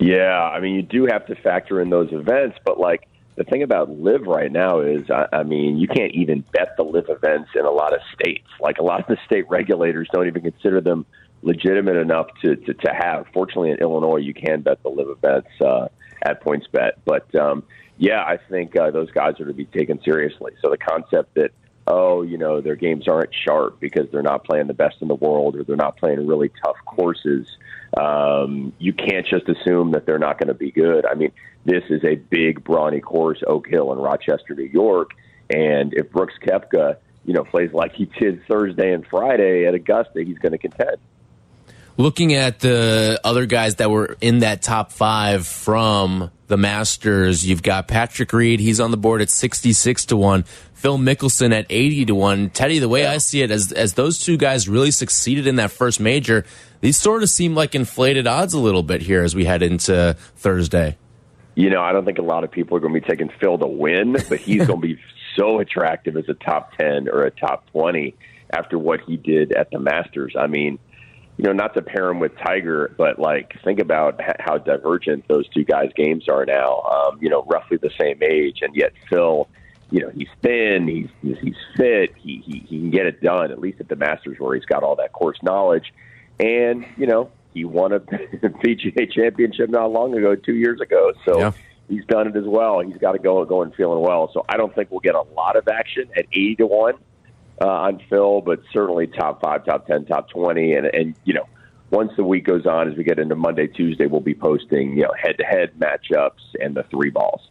[0.00, 3.62] Yeah, I mean, you do have to factor in those events, but like the thing
[3.62, 7.50] about LIV right now is, I, I mean, you can't even bet the LIV events
[7.54, 8.46] in a lot of states.
[8.60, 11.06] Like a lot of the state regulators don't even consider them
[11.42, 13.26] legitimate enough to to, to have.
[13.32, 15.88] Fortunately, in Illinois, you can bet the LIV events uh,
[16.22, 17.62] at PointsBet, but um,
[17.98, 20.52] yeah, I think uh, those guys are to be taken seriously.
[20.62, 21.50] So the concept that
[21.86, 25.14] oh, you know, their games aren't sharp because they're not playing the best in the
[25.14, 27.46] world or they're not playing really tough courses.
[27.98, 31.04] Um, you can't just assume that they're not going to be good.
[31.04, 31.32] I mean,
[31.64, 35.10] this is a big, brawny course, Oak Hill in Rochester, New York.
[35.50, 40.22] And if Brooks Koepka, you know, plays like he did Thursday and Friday at Augusta,
[40.22, 40.96] he's going to contend.
[41.98, 47.62] Looking at the other guys that were in that top five from the Masters, you've
[47.62, 48.60] got Patrick Reed.
[48.60, 50.44] He's on the board at 66 to 1.
[50.82, 52.50] Phil Mickelson at 80 to 1.
[52.50, 55.70] Teddy, the way I see it, as, as those two guys really succeeded in that
[55.70, 56.44] first major,
[56.80, 60.16] these sort of seem like inflated odds a little bit here as we head into
[60.34, 60.98] Thursday.
[61.54, 63.58] You know, I don't think a lot of people are going to be taking Phil
[63.58, 64.98] to win, but he's going to be
[65.36, 68.16] so attractive as a top 10 or a top 20
[68.52, 70.34] after what he did at the Masters.
[70.36, 70.80] I mean,
[71.36, 75.48] you know, not to pair him with Tiger, but like think about how divergent those
[75.50, 76.80] two guys' games are now.
[76.80, 79.48] Um, you know, roughly the same age, and yet Phil,
[79.92, 83.52] you know, he's thin, he's he's fit, he he, he can get it done.
[83.52, 85.92] At least at the Masters, where he's got all that course knowledge,
[86.40, 91.12] and you know, he won a PGA championship not long ago, two years ago.
[91.24, 91.38] So.
[91.38, 91.52] Yeah.
[91.88, 92.80] He's done it as well.
[92.80, 94.30] He's got to go going feeling well.
[94.32, 96.94] So I don't think we'll get a lot of action at eighty to one
[97.60, 101.46] uh, on Phil, but certainly top five, top ten, top twenty, and and you know
[101.90, 105.02] once the week goes on, as we get into Monday, Tuesday, we'll be posting you
[105.02, 107.42] know head to head matchups and the three balls.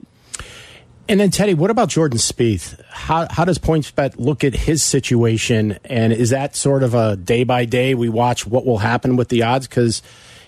[1.10, 2.82] And then Teddy, what about Jordan Spieth?
[2.90, 7.44] How how does PointsBet look at his situation, and is that sort of a day
[7.44, 10.02] by day we watch what will happen with the odds because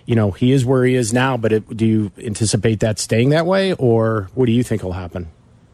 [0.05, 3.29] you know he is where he is now, but it, do you anticipate that staying
[3.29, 5.27] that way, or what do you think will happen?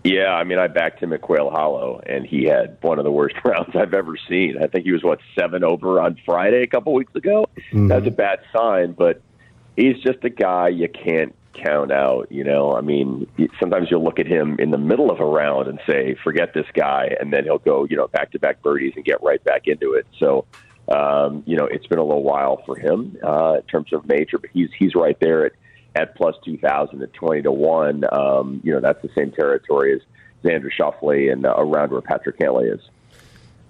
[0.04, 3.12] Yeah, I mean, I backed him at Quail Hollow, and he had one of the
[3.12, 4.56] worst rounds I've ever seen.
[4.62, 7.48] I think he was what seven over on Friday a couple weeks ago.
[7.56, 7.88] Mm-hmm.
[7.90, 9.22] That's a bad sign, but
[9.76, 12.32] he's just a guy you can't count out.
[12.32, 13.28] You know, I mean,
[13.60, 16.68] sometimes you'll look at him in the middle of a round and say, "Forget this
[16.74, 19.68] guy," and then he'll go, you know, back to back birdies and get right back
[19.68, 20.06] into it.
[20.20, 20.46] So,
[20.88, 24.38] um, you know, it's been a little while for him uh, in terms of major,
[24.38, 25.54] but he's he's right there at
[25.96, 28.04] at plus 2,000 at 20 to 1.
[28.12, 30.02] Um, you know, that's the same territory as
[30.44, 32.82] Xander Schauffele and uh, around where Patrick Cantlay is.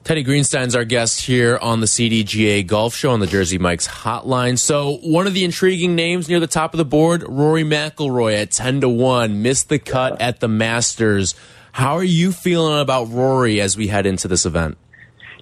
[0.03, 4.57] Teddy Greenstein's our guest here on the CDGA Golf Show on the Jersey Mike's hotline.
[4.57, 8.51] So, one of the intriguing names near the top of the board, Rory McIlroy at
[8.51, 11.35] 10 to 1, missed the cut at the Masters.
[11.71, 14.77] How are you feeling about Rory as we head into this event?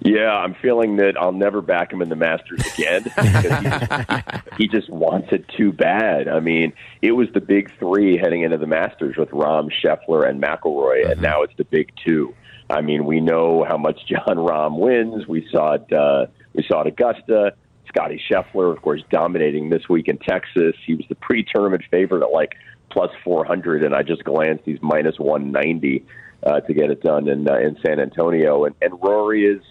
[0.00, 3.02] Yeah, I'm feeling that I'll never back him in the Masters again
[4.56, 6.28] he, he just wants it too bad.
[6.28, 10.40] I mean, it was the big three heading into the Masters with Rahm, Scheffler, and
[10.40, 11.12] McIlroy, mm-hmm.
[11.12, 12.32] and now it's the big two.
[12.70, 15.26] I mean, we know how much Jon Rahm wins.
[15.26, 15.92] We saw it.
[15.92, 17.54] Uh, we saw it Augusta.
[17.88, 20.74] Scottie Scheffler, of course, dominating this week in Texas.
[20.86, 22.56] He was the pre-tournament favorite at like
[22.90, 24.64] plus 400, and I just glanced.
[24.66, 26.04] He's minus 190
[26.44, 28.64] uh, to get it done in uh, in San Antonio.
[28.64, 29.62] And, and Rory is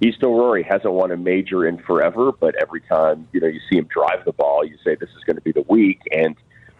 [0.00, 0.62] he's still Rory.
[0.62, 4.24] Hasn't won a major in forever, but every time you know you see him drive
[4.24, 6.00] the ball, you say this is going to be the week.
[6.12, 6.36] And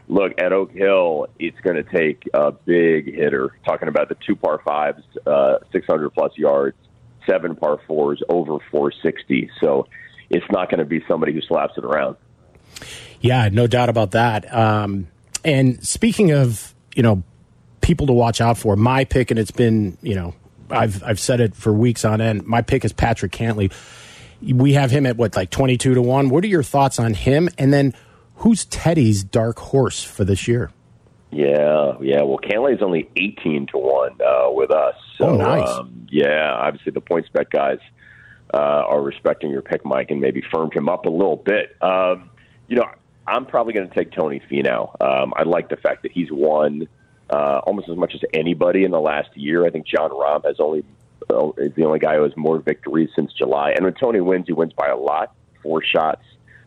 [0.09, 3.57] look at Oak Hill, it's going to take a big hitter.
[3.65, 6.77] Talking about the two par fives, uh, 600 plus yards,
[7.27, 9.51] seven par fours, over 460.
[9.61, 9.87] So
[10.31, 12.17] it's not going to be somebody who slaps it around.
[13.21, 14.53] Yeah, no doubt about that.
[14.53, 15.09] Um,
[15.45, 17.23] and speaking of you know
[17.81, 20.35] people to watch out for, my pick, and it's been you know
[20.71, 22.47] I've I've said it for weeks on end.
[22.47, 23.73] My pick is Patrick Cantlay.
[24.43, 26.29] We have him at what like twenty two to one.
[26.29, 27.49] What are your thoughts on him?
[27.59, 27.95] And then
[28.37, 30.71] who's Teddy's dark horse for this year?
[31.31, 32.23] Yeah, yeah.
[32.23, 34.95] Well, Cantlay's only eighteen to one uh, with us.
[35.17, 35.69] So, oh, nice.
[35.69, 37.79] Um, yeah, obviously the PointsBet guys
[38.55, 41.77] uh, are respecting your pick, Mike, and maybe firmed him up a little bit.
[41.83, 42.31] Um,
[42.69, 42.87] you know,
[43.27, 44.91] I'm probably going to take Tony Finau.
[45.01, 46.89] Um, I like the fact that he's won
[47.29, 49.67] uh, almost as much as anybody in the last year.
[49.67, 50.85] I think Jon Rahm has only
[51.29, 53.73] uh, is the only guy who has more victories since July.
[53.73, 55.35] And when Tony wins, he wins by a lot.
[55.63, 56.23] Four shots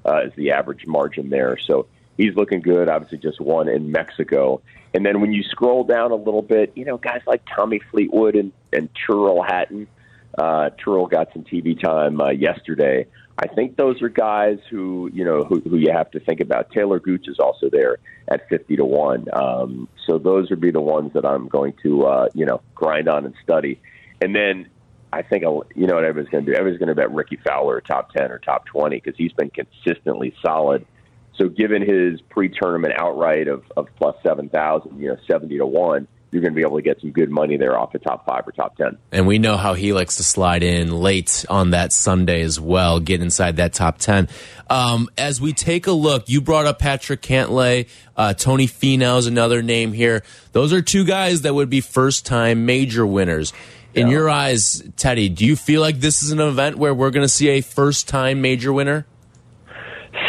[0.10, 1.58] uh, is the average margin there.
[1.58, 2.90] So he's looking good.
[2.90, 4.62] Obviously, just won in Mexico.
[4.94, 8.36] And then when you scroll down a little bit, you know, guys like Tommy Fleetwood
[8.36, 9.88] and, and Tyrrell Hatton.
[10.38, 13.08] Uh, Tyrrell got some TV time uh, yesterday.
[13.42, 16.72] I think those are guys who you know who, who you have to think about.
[16.72, 19.26] Talor Gooch is also there at fifty to one.
[19.32, 23.08] Um, so those would be the ones that I'm going to uh, you know grind
[23.08, 23.80] on and study.
[24.22, 24.68] And then
[25.12, 26.58] I think you know what everybody's going to do.
[26.58, 30.36] Everybody's going to bet Rickie Fowler top ten or top twenty because he's been consistently
[30.46, 30.86] solid.
[31.36, 36.08] So given his pre-tournament outright of, of plus seven thousand, you know seventy to one
[36.32, 38.48] you're going to be able to get some good money there off the top five
[38.48, 38.98] or top 10.
[39.12, 43.00] And we know how he likes to slide in late on that Sunday as well,
[43.00, 44.30] get inside that top 10.
[44.70, 49.26] Um, as we take a look, you brought up Patrick Cantlay, uh, Tony Finau is
[49.26, 50.24] another name here.
[50.52, 53.54] Those are two guys that would be first time major winners.
[53.96, 54.14] In Yeah.
[54.14, 57.30] your eyes, Teddy, do you feel like this is an event where we're going to
[57.34, 59.06] see a first time major winner?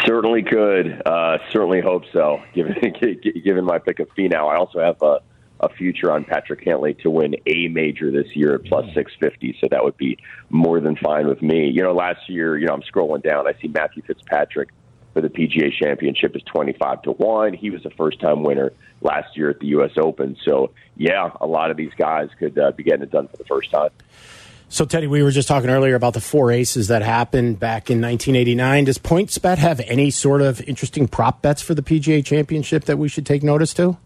[0.05, 1.01] Certainly could.
[1.05, 2.41] Uh, certainly hope so.
[2.53, 2.75] Given
[3.45, 5.19] given my pick of Finau, I also have a,
[5.59, 9.55] a future on Patrick Cantlay to win a major this year at plus six fifty.
[9.61, 10.17] So that would be
[10.49, 11.69] more than fine with me.
[11.69, 13.47] You know, last year, you know, I'm scrolling down.
[13.47, 14.69] I see Matthew Fitzpatrick
[15.13, 17.53] for the PGA Championship is twenty five to one.
[17.53, 19.91] He was a first time winner last year at the U.S.
[19.97, 20.37] Open.
[20.45, 23.45] So yeah, a lot of these guys could uh, be getting it done for the
[23.45, 23.89] first time.
[24.69, 27.99] So, Teddy, we were just talking earlier about the four aces that happened back in
[27.99, 28.85] 1989.
[28.85, 33.09] Does PointsBet have any sort of interesting prop bets for the PGA Championship that we
[33.09, 33.97] should take notice to?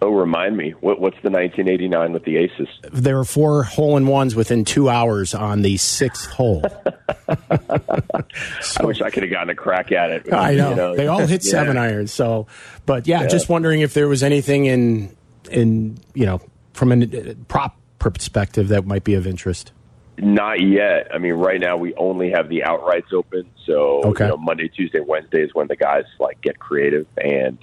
[0.00, 2.68] Oh, remind me, what, what's the 1989 with the Aces?
[2.92, 6.62] There were four hole in ones within two hours on the sixth hole.
[7.28, 10.32] I wish I could have gotten a crack at it.
[10.32, 10.70] I know.
[10.70, 11.50] You know, they all hit yeah.
[11.50, 12.12] seven irons.
[12.12, 12.46] So,
[12.86, 15.16] but yeah, just wondering if there was anything in
[15.50, 16.40] in you know
[16.74, 19.72] from a uh, prop perspective that might be of interest.
[20.18, 21.08] Not yet.
[21.12, 23.48] I mean, right now we only have the outrights open.
[23.66, 24.24] So Okay.
[24.24, 27.58] you know, Monday, Tuesday, Wednesday is when the guys like get creative and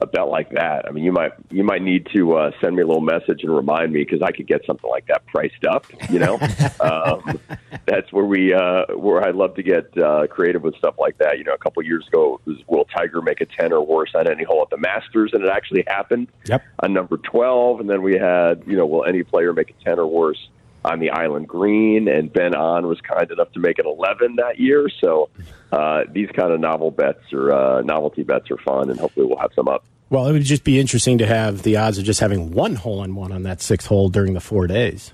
[0.00, 0.86] a bet like that.
[0.88, 3.54] I mean, you might you might need to uh, send me a little message and
[3.54, 5.86] remind me because I could get something like that priced up.
[6.10, 6.38] You know,
[6.80, 7.38] um,
[7.86, 11.38] that's where we uh, where I'd love to get uh, creative with stuff like that.
[11.38, 14.26] You know, a couple years ago, was will Tiger make a ten or worse on
[14.26, 16.62] any hole at the Masters, and it actually happened Yep.
[16.82, 17.80] on number 12.
[17.80, 20.48] And then we had, you know, will any player make a 10 or worse
[20.84, 22.08] on the Island Green?
[22.08, 24.88] And Ben An was kind enough to make an 11 that year.
[25.00, 25.28] So
[25.72, 29.38] uh, these kind of novel bets or uh, novelty bets are fun, and hopefully we'll
[29.38, 29.84] have some up.
[30.10, 33.02] Well, it would just be interesting to have the odds of just having one hole
[33.04, 35.12] in one on that sixth hole during the four days.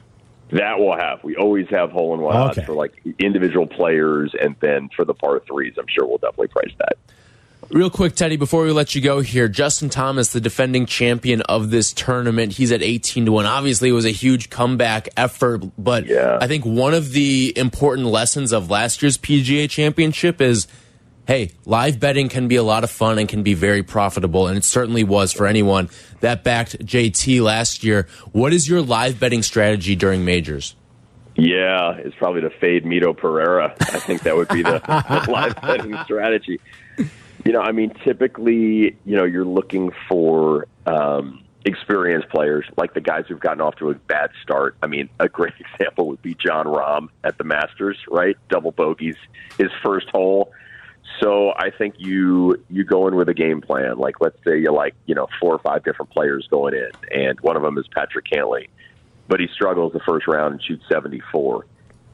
[0.51, 1.23] That we'll have.
[1.23, 5.13] We always have hole in one odds for like individual players, and then for the
[5.13, 6.97] par threes, I'm sure we'll definitely price that.
[7.69, 11.71] Real quick, Teddy, before we let you go here, Justin Thomas, the defending champion of
[11.71, 13.45] this tournament, he's at 18 to 1.
[13.45, 16.39] Obviously, it was a huge comeback effort, but Yeah.
[16.41, 20.69] I think one of the important lessons of last year's PGA championship is
[21.27, 24.57] hey, live betting can be a lot of fun and can be very profitable, and
[24.57, 25.89] it certainly was for anyone
[26.21, 28.07] that backed JT last year.
[28.33, 30.75] What is your live betting strategy during majors?
[31.35, 33.75] Yeah, it's probably to fade Mito Pereira.
[33.79, 34.79] I think that would be the,
[35.25, 36.61] the live betting strategy.
[37.45, 43.01] You know, I mean, typically, you know, you're looking for um, experienced players, like the
[43.01, 44.77] guys who've gotten off to a bad start.
[44.83, 48.37] I mean, a great example would be Jon Rahm at the Masters, right?
[48.49, 49.17] Double bogeys
[49.59, 50.53] his first hole.
[51.21, 53.99] So I think you you go in with a game plan.
[53.99, 57.41] Like let's say you like you know four or five different players going in, and
[57.41, 58.69] one of them is Patrick Cantlay,
[59.29, 61.67] but he struggles the first round and shoots seventy four.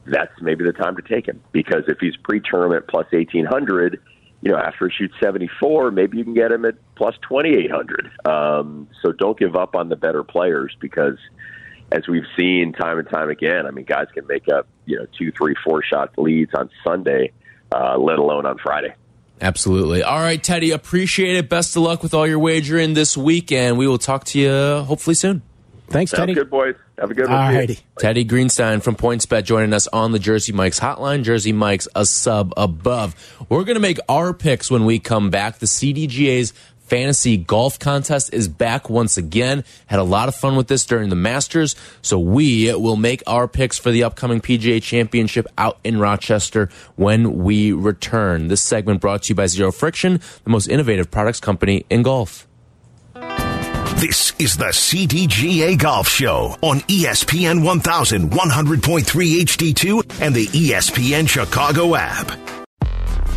[0.05, 3.99] That's maybe the time to take him because if he's pre-term at plus eighteen hundred,
[4.41, 7.55] you know after he shoots seventy four, maybe you can get him at plus twenty
[7.55, 8.09] eight hundred.
[8.25, 11.17] Um, so don't give up on the better players because
[11.91, 15.07] as we've seen time and time again, I mean, guys can make up you know
[15.17, 17.31] two, three, four shot leads on Sunday,
[17.73, 18.93] uh, let alone on Friday.
[19.41, 20.03] Absolutely.
[20.03, 21.49] All right, Teddy, appreciate it.
[21.49, 24.83] Best of luck with all your wagering this week, and we will talk to you
[24.85, 25.41] hopefully soon.
[25.89, 26.33] Thanks, Sounds Teddy.
[26.33, 26.75] good, boys.
[26.97, 27.33] Have a good one.
[27.37, 27.79] All righty.
[27.99, 31.23] Teddy Greenstein from PointsBet joining us on the Jersey Mike's hotline.
[31.23, 33.15] Jersey Mike's a sub above.
[33.49, 35.59] We're going to make our picks when we come back.
[35.59, 36.53] The CDGA's
[36.83, 39.63] fantasy golf contest is back once again.
[39.87, 41.75] Had a lot of fun with this during the Masters.
[42.01, 47.43] So we will make our picks for the upcoming PGA Championship out in Rochester when
[47.43, 48.47] we return.
[48.47, 52.47] This segment brought to you by Zero Friction, the most innovative products company in golf.
[54.03, 62.62] This is the CDGA Golf Show on ESPN 1100.3 HD2 and the ESPN Chicago app.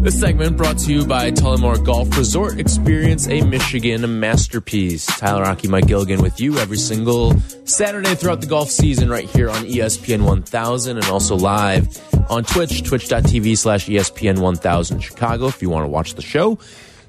[0.00, 2.60] This segment brought to you by Tullamore Golf Resort.
[2.60, 5.04] Experience a Michigan masterpiece.
[5.06, 9.50] Tyler Rocky, Mike Gilligan with you every single Saturday throughout the golf season right here
[9.50, 11.98] on ESPN 1000 and also live
[12.30, 16.60] on Twitch, twitch.tv slash ESPN 1000 Chicago if you want to watch the show.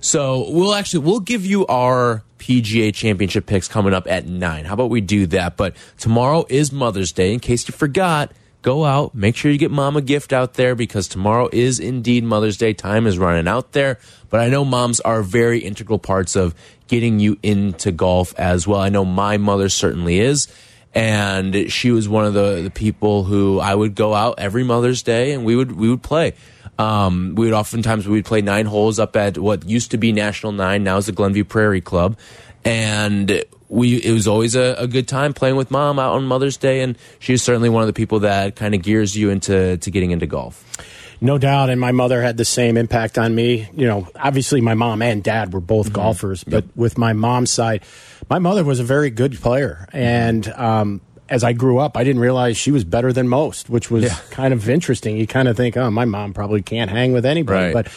[0.01, 4.65] So we'll actually, we'll give you our PGA championship picks coming up at nine.
[4.65, 5.57] How about we do that?
[5.57, 7.33] But tomorrow is Mother's Day.
[7.33, 8.31] In case you forgot,
[8.62, 12.24] go out, make sure you get mom a gift out there because tomorrow is indeed
[12.24, 12.74] Mother's Day.
[12.74, 13.99] Time is running out there.
[14.30, 16.53] But I know moms are very integral parts of
[16.88, 18.80] getting you into golf as well.
[18.80, 20.47] I know my mother certainly is.
[20.93, 25.03] And she was one of the, the people who I would go out every Mother's
[25.03, 26.34] Day and we would we would play.
[26.80, 30.12] Um, we would oftentimes we would play nine holes up at what used to be
[30.12, 32.18] National Nine, now is the Glenview Prairie Club,
[32.64, 36.57] and we it was always a, a, good time playing with mom out on Mother's
[36.57, 39.91] Day, and she's certainly one of the people that kind of gears you into to
[39.91, 40.65] getting into golf.
[41.22, 43.70] No doubt, and my mother had the same impact on me.
[43.74, 46.03] You know, obviously my mom and dad were both mm -hmm.
[46.03, 46.76] golfers, but yep.
[46.76, 47.82] with my mom's side,
[48.30, 52.22] my mother was a very good player, and um, as I grew up, I didn't
[52.22, 54.17] realize she was better than most, which was yeah.
[54.32, 55.17] kind of interesting.
[55.17, 57.74] You kind of think, oh, my mom probably can't hang with anybody, right.
[57.74, 57.88] but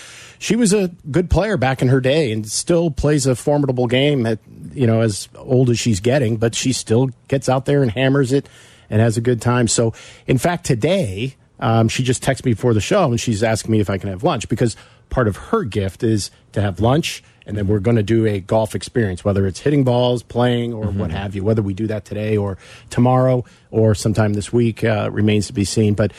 [0.42, 4.26] she was a good player back in her day and still plays a formidable game
[4.26, 4.40] at
[4.72, 8.32] you know as old as she's getting but she still gets out there and hammers
[8.32, 8.48] it
[8.90, 9.68] and has a good time.
[9.68, 9.94] So
[10.26, 13.78] in fact today um, she just texted me before the show and she's asking me
[13.78, 14.76] if i can have lunch because
[15.10, 18.40] part of her gift is to have lunch and then we're going to do a
[18.40, 20.98] golf experience, whether it's hitting balls, playing, or mm -hmm.
[20.98, 21.44] what have you.
[21.44, 22.58] Whether we do that today or
[22.90, 25.94] tomorrow or sometime this week uh, remains to be seen.
[25.94, 26.12] But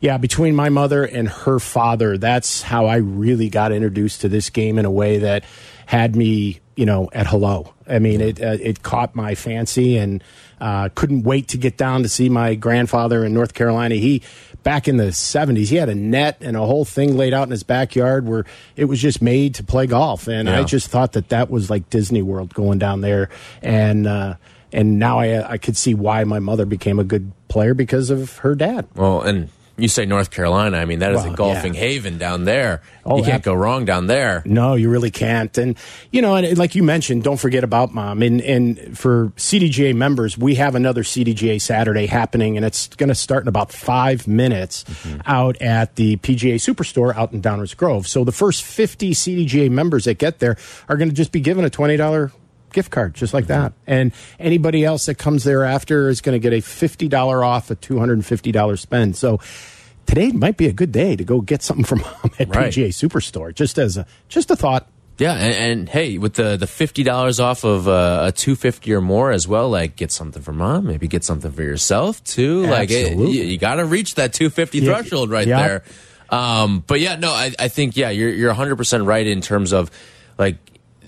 [0.00, 4.50] yeah, between my mother and her father, that's how I really got introduced to this
[4.50, 5.44] game in a way that
[5.86, 7.72] had me, you know, at hello.
[7.88, 10.22] I mean, it uh, it caught my fancy and
[10.60, 13.94] uh, couldn't wait to get down to see my grandfather in North Carolina.
[13.94, 14.22] He
[14.68, 17.50] back in the 70s, he had a net and a whole thing laid out in
[17.50, 18.44] his backyard where
[18.76, 20.28] it was just made to play golf.
[20.28, 20.60] And yeah.
[20.60, 23.30] I just thought that that was like Disney World going down there.
[23.62, 24.34] And, uh,
[24.70, 28.36] and now I, I could see why my mother became a good player because of
[28.40, 28.86] her dad.
[28.94, 29.48] Well, and
[29.78, 30.76] you say North Carolina.
[30.76, 31.80] I mean, that is well, a golfing yeah.
[31.80, 32.82] haven down there.
[33.04, 34.42] Oh, you can't go wrong down there.
[34.44, 35.56] No, you really can't.
[35.56, 35.76] And
[36.10, 38.22] you know, and like you mentioned, don't forget about mom.
[38.22, 43.14] And and for CDGA members, we have another CDGA Saturday happening, and it's going to
[43.14, 45.20] start in about five minutes mm -hmm.
[45.26, 48.08] out at the PGA Superstore out in Downers Grove.
[48.08, 50.56] So the first fifty CDGA members that get there
[50.88, 52.32] are going to just be given a twenty dollar
[52.72, 53.72] gift card just like that.
[53.86, 58.78] And anybody else that comes thereafter is going to get a $50 off a $250
[58.78, 59.16] spend.
[59.16, 59.40] So
[60.06, 62.72] today might be a good day to go get something from mom at right.
[62.72, 64.88] PGA Superstore just as a just a thought.
[65.18, 68.94] Yeah, and, and, hey, with the the fifty dollars off of uh, a two fifty
[68.94, 72.66] or more as well, like get something for mom, maybe get something for yourself too.
[72.66, 72.70] Absolutely.
[72.70, 74.94] Like it, you, you got to reach that two fifty yeah.
[74.94, 75.66] threshold right yeah.
[75.66, 75.82] there.
[76.30, 79.72] Um, but yeah, no, I, I think yeah, you're you're hundred percent right in terms
[79.72, 79.90] of
[80.38, 80.56] like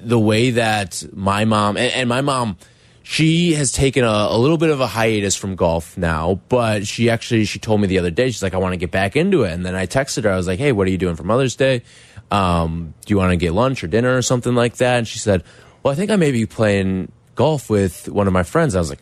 [0.03, 2.57] the way that my mom and, and my mom
[3.03, 7.11] she has taken a, a, little bit of a hiatus from golf now, but she
[7.11, 9.43] actually she told me the other day she's like I want to get back into
[9.43, 11.25] it, and then I texted her I was like Hey, what are you doing for
[11.25, 11.83] Mother's Day?
[12.31, 14.99] Um, do you want to get lunch or dinner or something like that?
[14.99, 15.43] And she said,
[15.83, 18.77] Well, I think I may be playing golf with one of my friends.
[18.77, 19.01] I was like,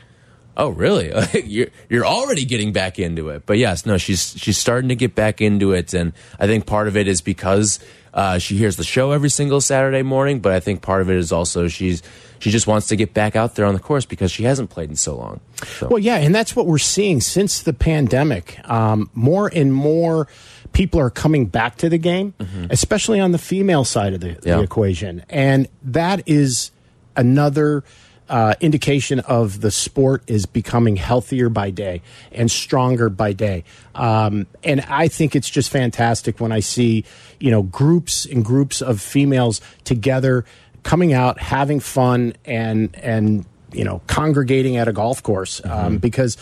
[0.59, 1.13] Oh, really?
[1.45, 3.47] you're you're already getting back into it.
[3.47, 6.89] But yes, no, she's she's starting to get back into it, and I think part
[6.89, 7.79] of it is because
[8.13, 11.17] uh, she hears the show every single Saturday morning, but I think part of it
[11.17, 12.03] is also she's
[12.41, 14.91] she just wants to get back out there on the course because she hasn't played
[14.91, 15.41] in so long.
[15.65, 15.89] So.
[15.89, 18.59] Well, yeah, and that's what we're seeing since the pandemic.
[18.69, 20.27] Um, more and more
[20.73, 22.73] people are coming back to the game, mm -hmm.
[22.73, 24.57] especially on the female side of the, yeah.
[24.57, 26.73] the equation, and that is
[27.15, 27.83] another
[28.29, 32.03] uh, indication of the sport is becoming healthier by day
[32.33, 33.65] and stronger by day.
[33.95, 37.05] Um, and I think it's just fantastic when I see,
[37.41, 40.45] you know, groups and groups of females together
[40.83, 45.77] coming out, having fun, and and you know, congregating at a golf course um, mm
[45.77, 46.01] -hmm.
[46.01, 46.37] because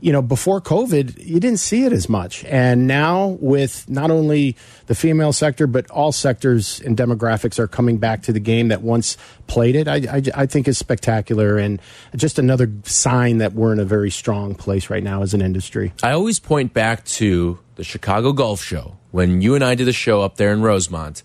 [0.00, 2.44] you know, before COVID, you didn't see it as much.
[2.44, 7.98] And now, with not only the female sector, but all sectors and demographics are coming
[7.98, 11.80] back to the game that once played it, I, I, I, think is spectacular and
[12.16, 15.92] just another sign that we're in a very strong place right now as an industry.
[16.02, 19.92] I always point back to the Chicago Golf Show when you and I did the
[19.92, 21.22] show up there in Rosemont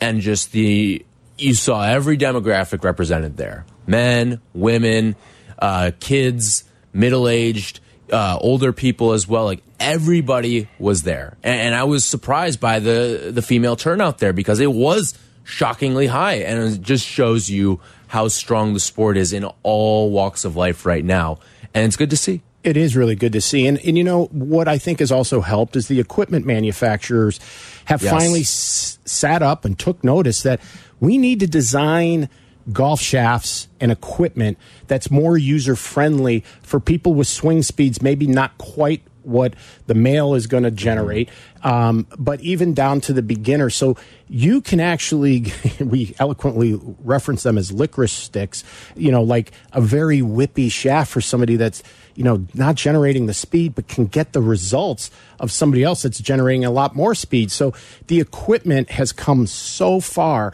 [0.00, 1.04] and just the,
[1.38, 5.16] you saw every demographic represented there men, women,
[5.58, 7.80] uh, kids, middle aged
[8.12, 9.44] uh, older people as well.
[9.44, 14.32] Like everybody was there, and, and, I was surprised by the the female turnout there
[14.32, 19.32] because it was shockingly high, and it just shows you how strong the sport is
[19.32, 21.38] in all walks of life right now,
[21.74, 22.42] and it's good to see.
[22.62, 25.40] It is really good to see, and and you know what I think has also
[25.40, 27.40] helped is the equipment manufacturers
[27.86, 28.12] have yes.
[28.12, 30.60] finally sat up and took notice that
[31.00, 32.28] we need to design
[32.72, 38.56] golf shafts and equipment that's more user friendly for people with swing speeds, maybe not
[38.58, 39.54] quite what
[39.86, 41.28] the male is going to generate,
[41.62, 43.70] um, but even down to the beginner.
[43.70, 43.96] So
[44.28, 48.64] you can actually, we eloquently reference them as licorice sticks,
[48.96, 51.82] you know, like a very whippy shaft for somebody that's,
[52.14, 55.10] you know, not generating the speed, but can get the results
[55.40, 57.50] of somebody else that's generating a lot more speed.
[57.50, 57.72] So
[58.08, 60.52] the equipment has come so far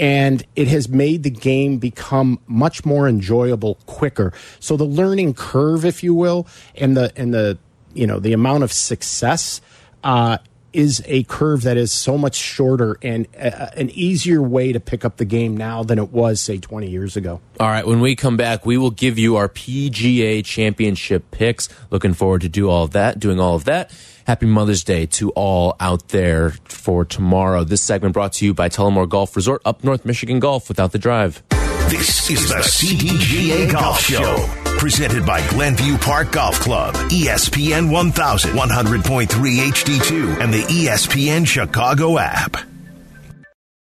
[0.00, 4.32] and it has made the game become much more enjoyable quicker.
[4.58, 7.58] So the learning curve, if you will, and the and the
[7.92, 9.60] you know the amount of success
[10.02, 10.38] uh,
[10.72, 15.04] is a curve that is so much shorter and a, an easier way to pick
[15.04, 17.40] up the game now than it was, say, 20 years ago.
[17.58, 21.68] All right, when we come back, we will give you our PGA Championship picks.
[21.90, 23.90] Looking forward to do all of that, doing all of that.
[24.30, 27.64] Happy Mother's Day to all out there for tomorrow.
[27.64, 31.00] This segment brought to you by Tullamore Golf Resort, up North Michigan Golf without the
[31.00, 31.42] drive.
[31.88, 40.40] This is the CDGA Golf Show, presented by Glenview Park Golf Club, ESPN 1100.3 HD2,
[40.40, 42.69] and the ESPN Chicago app.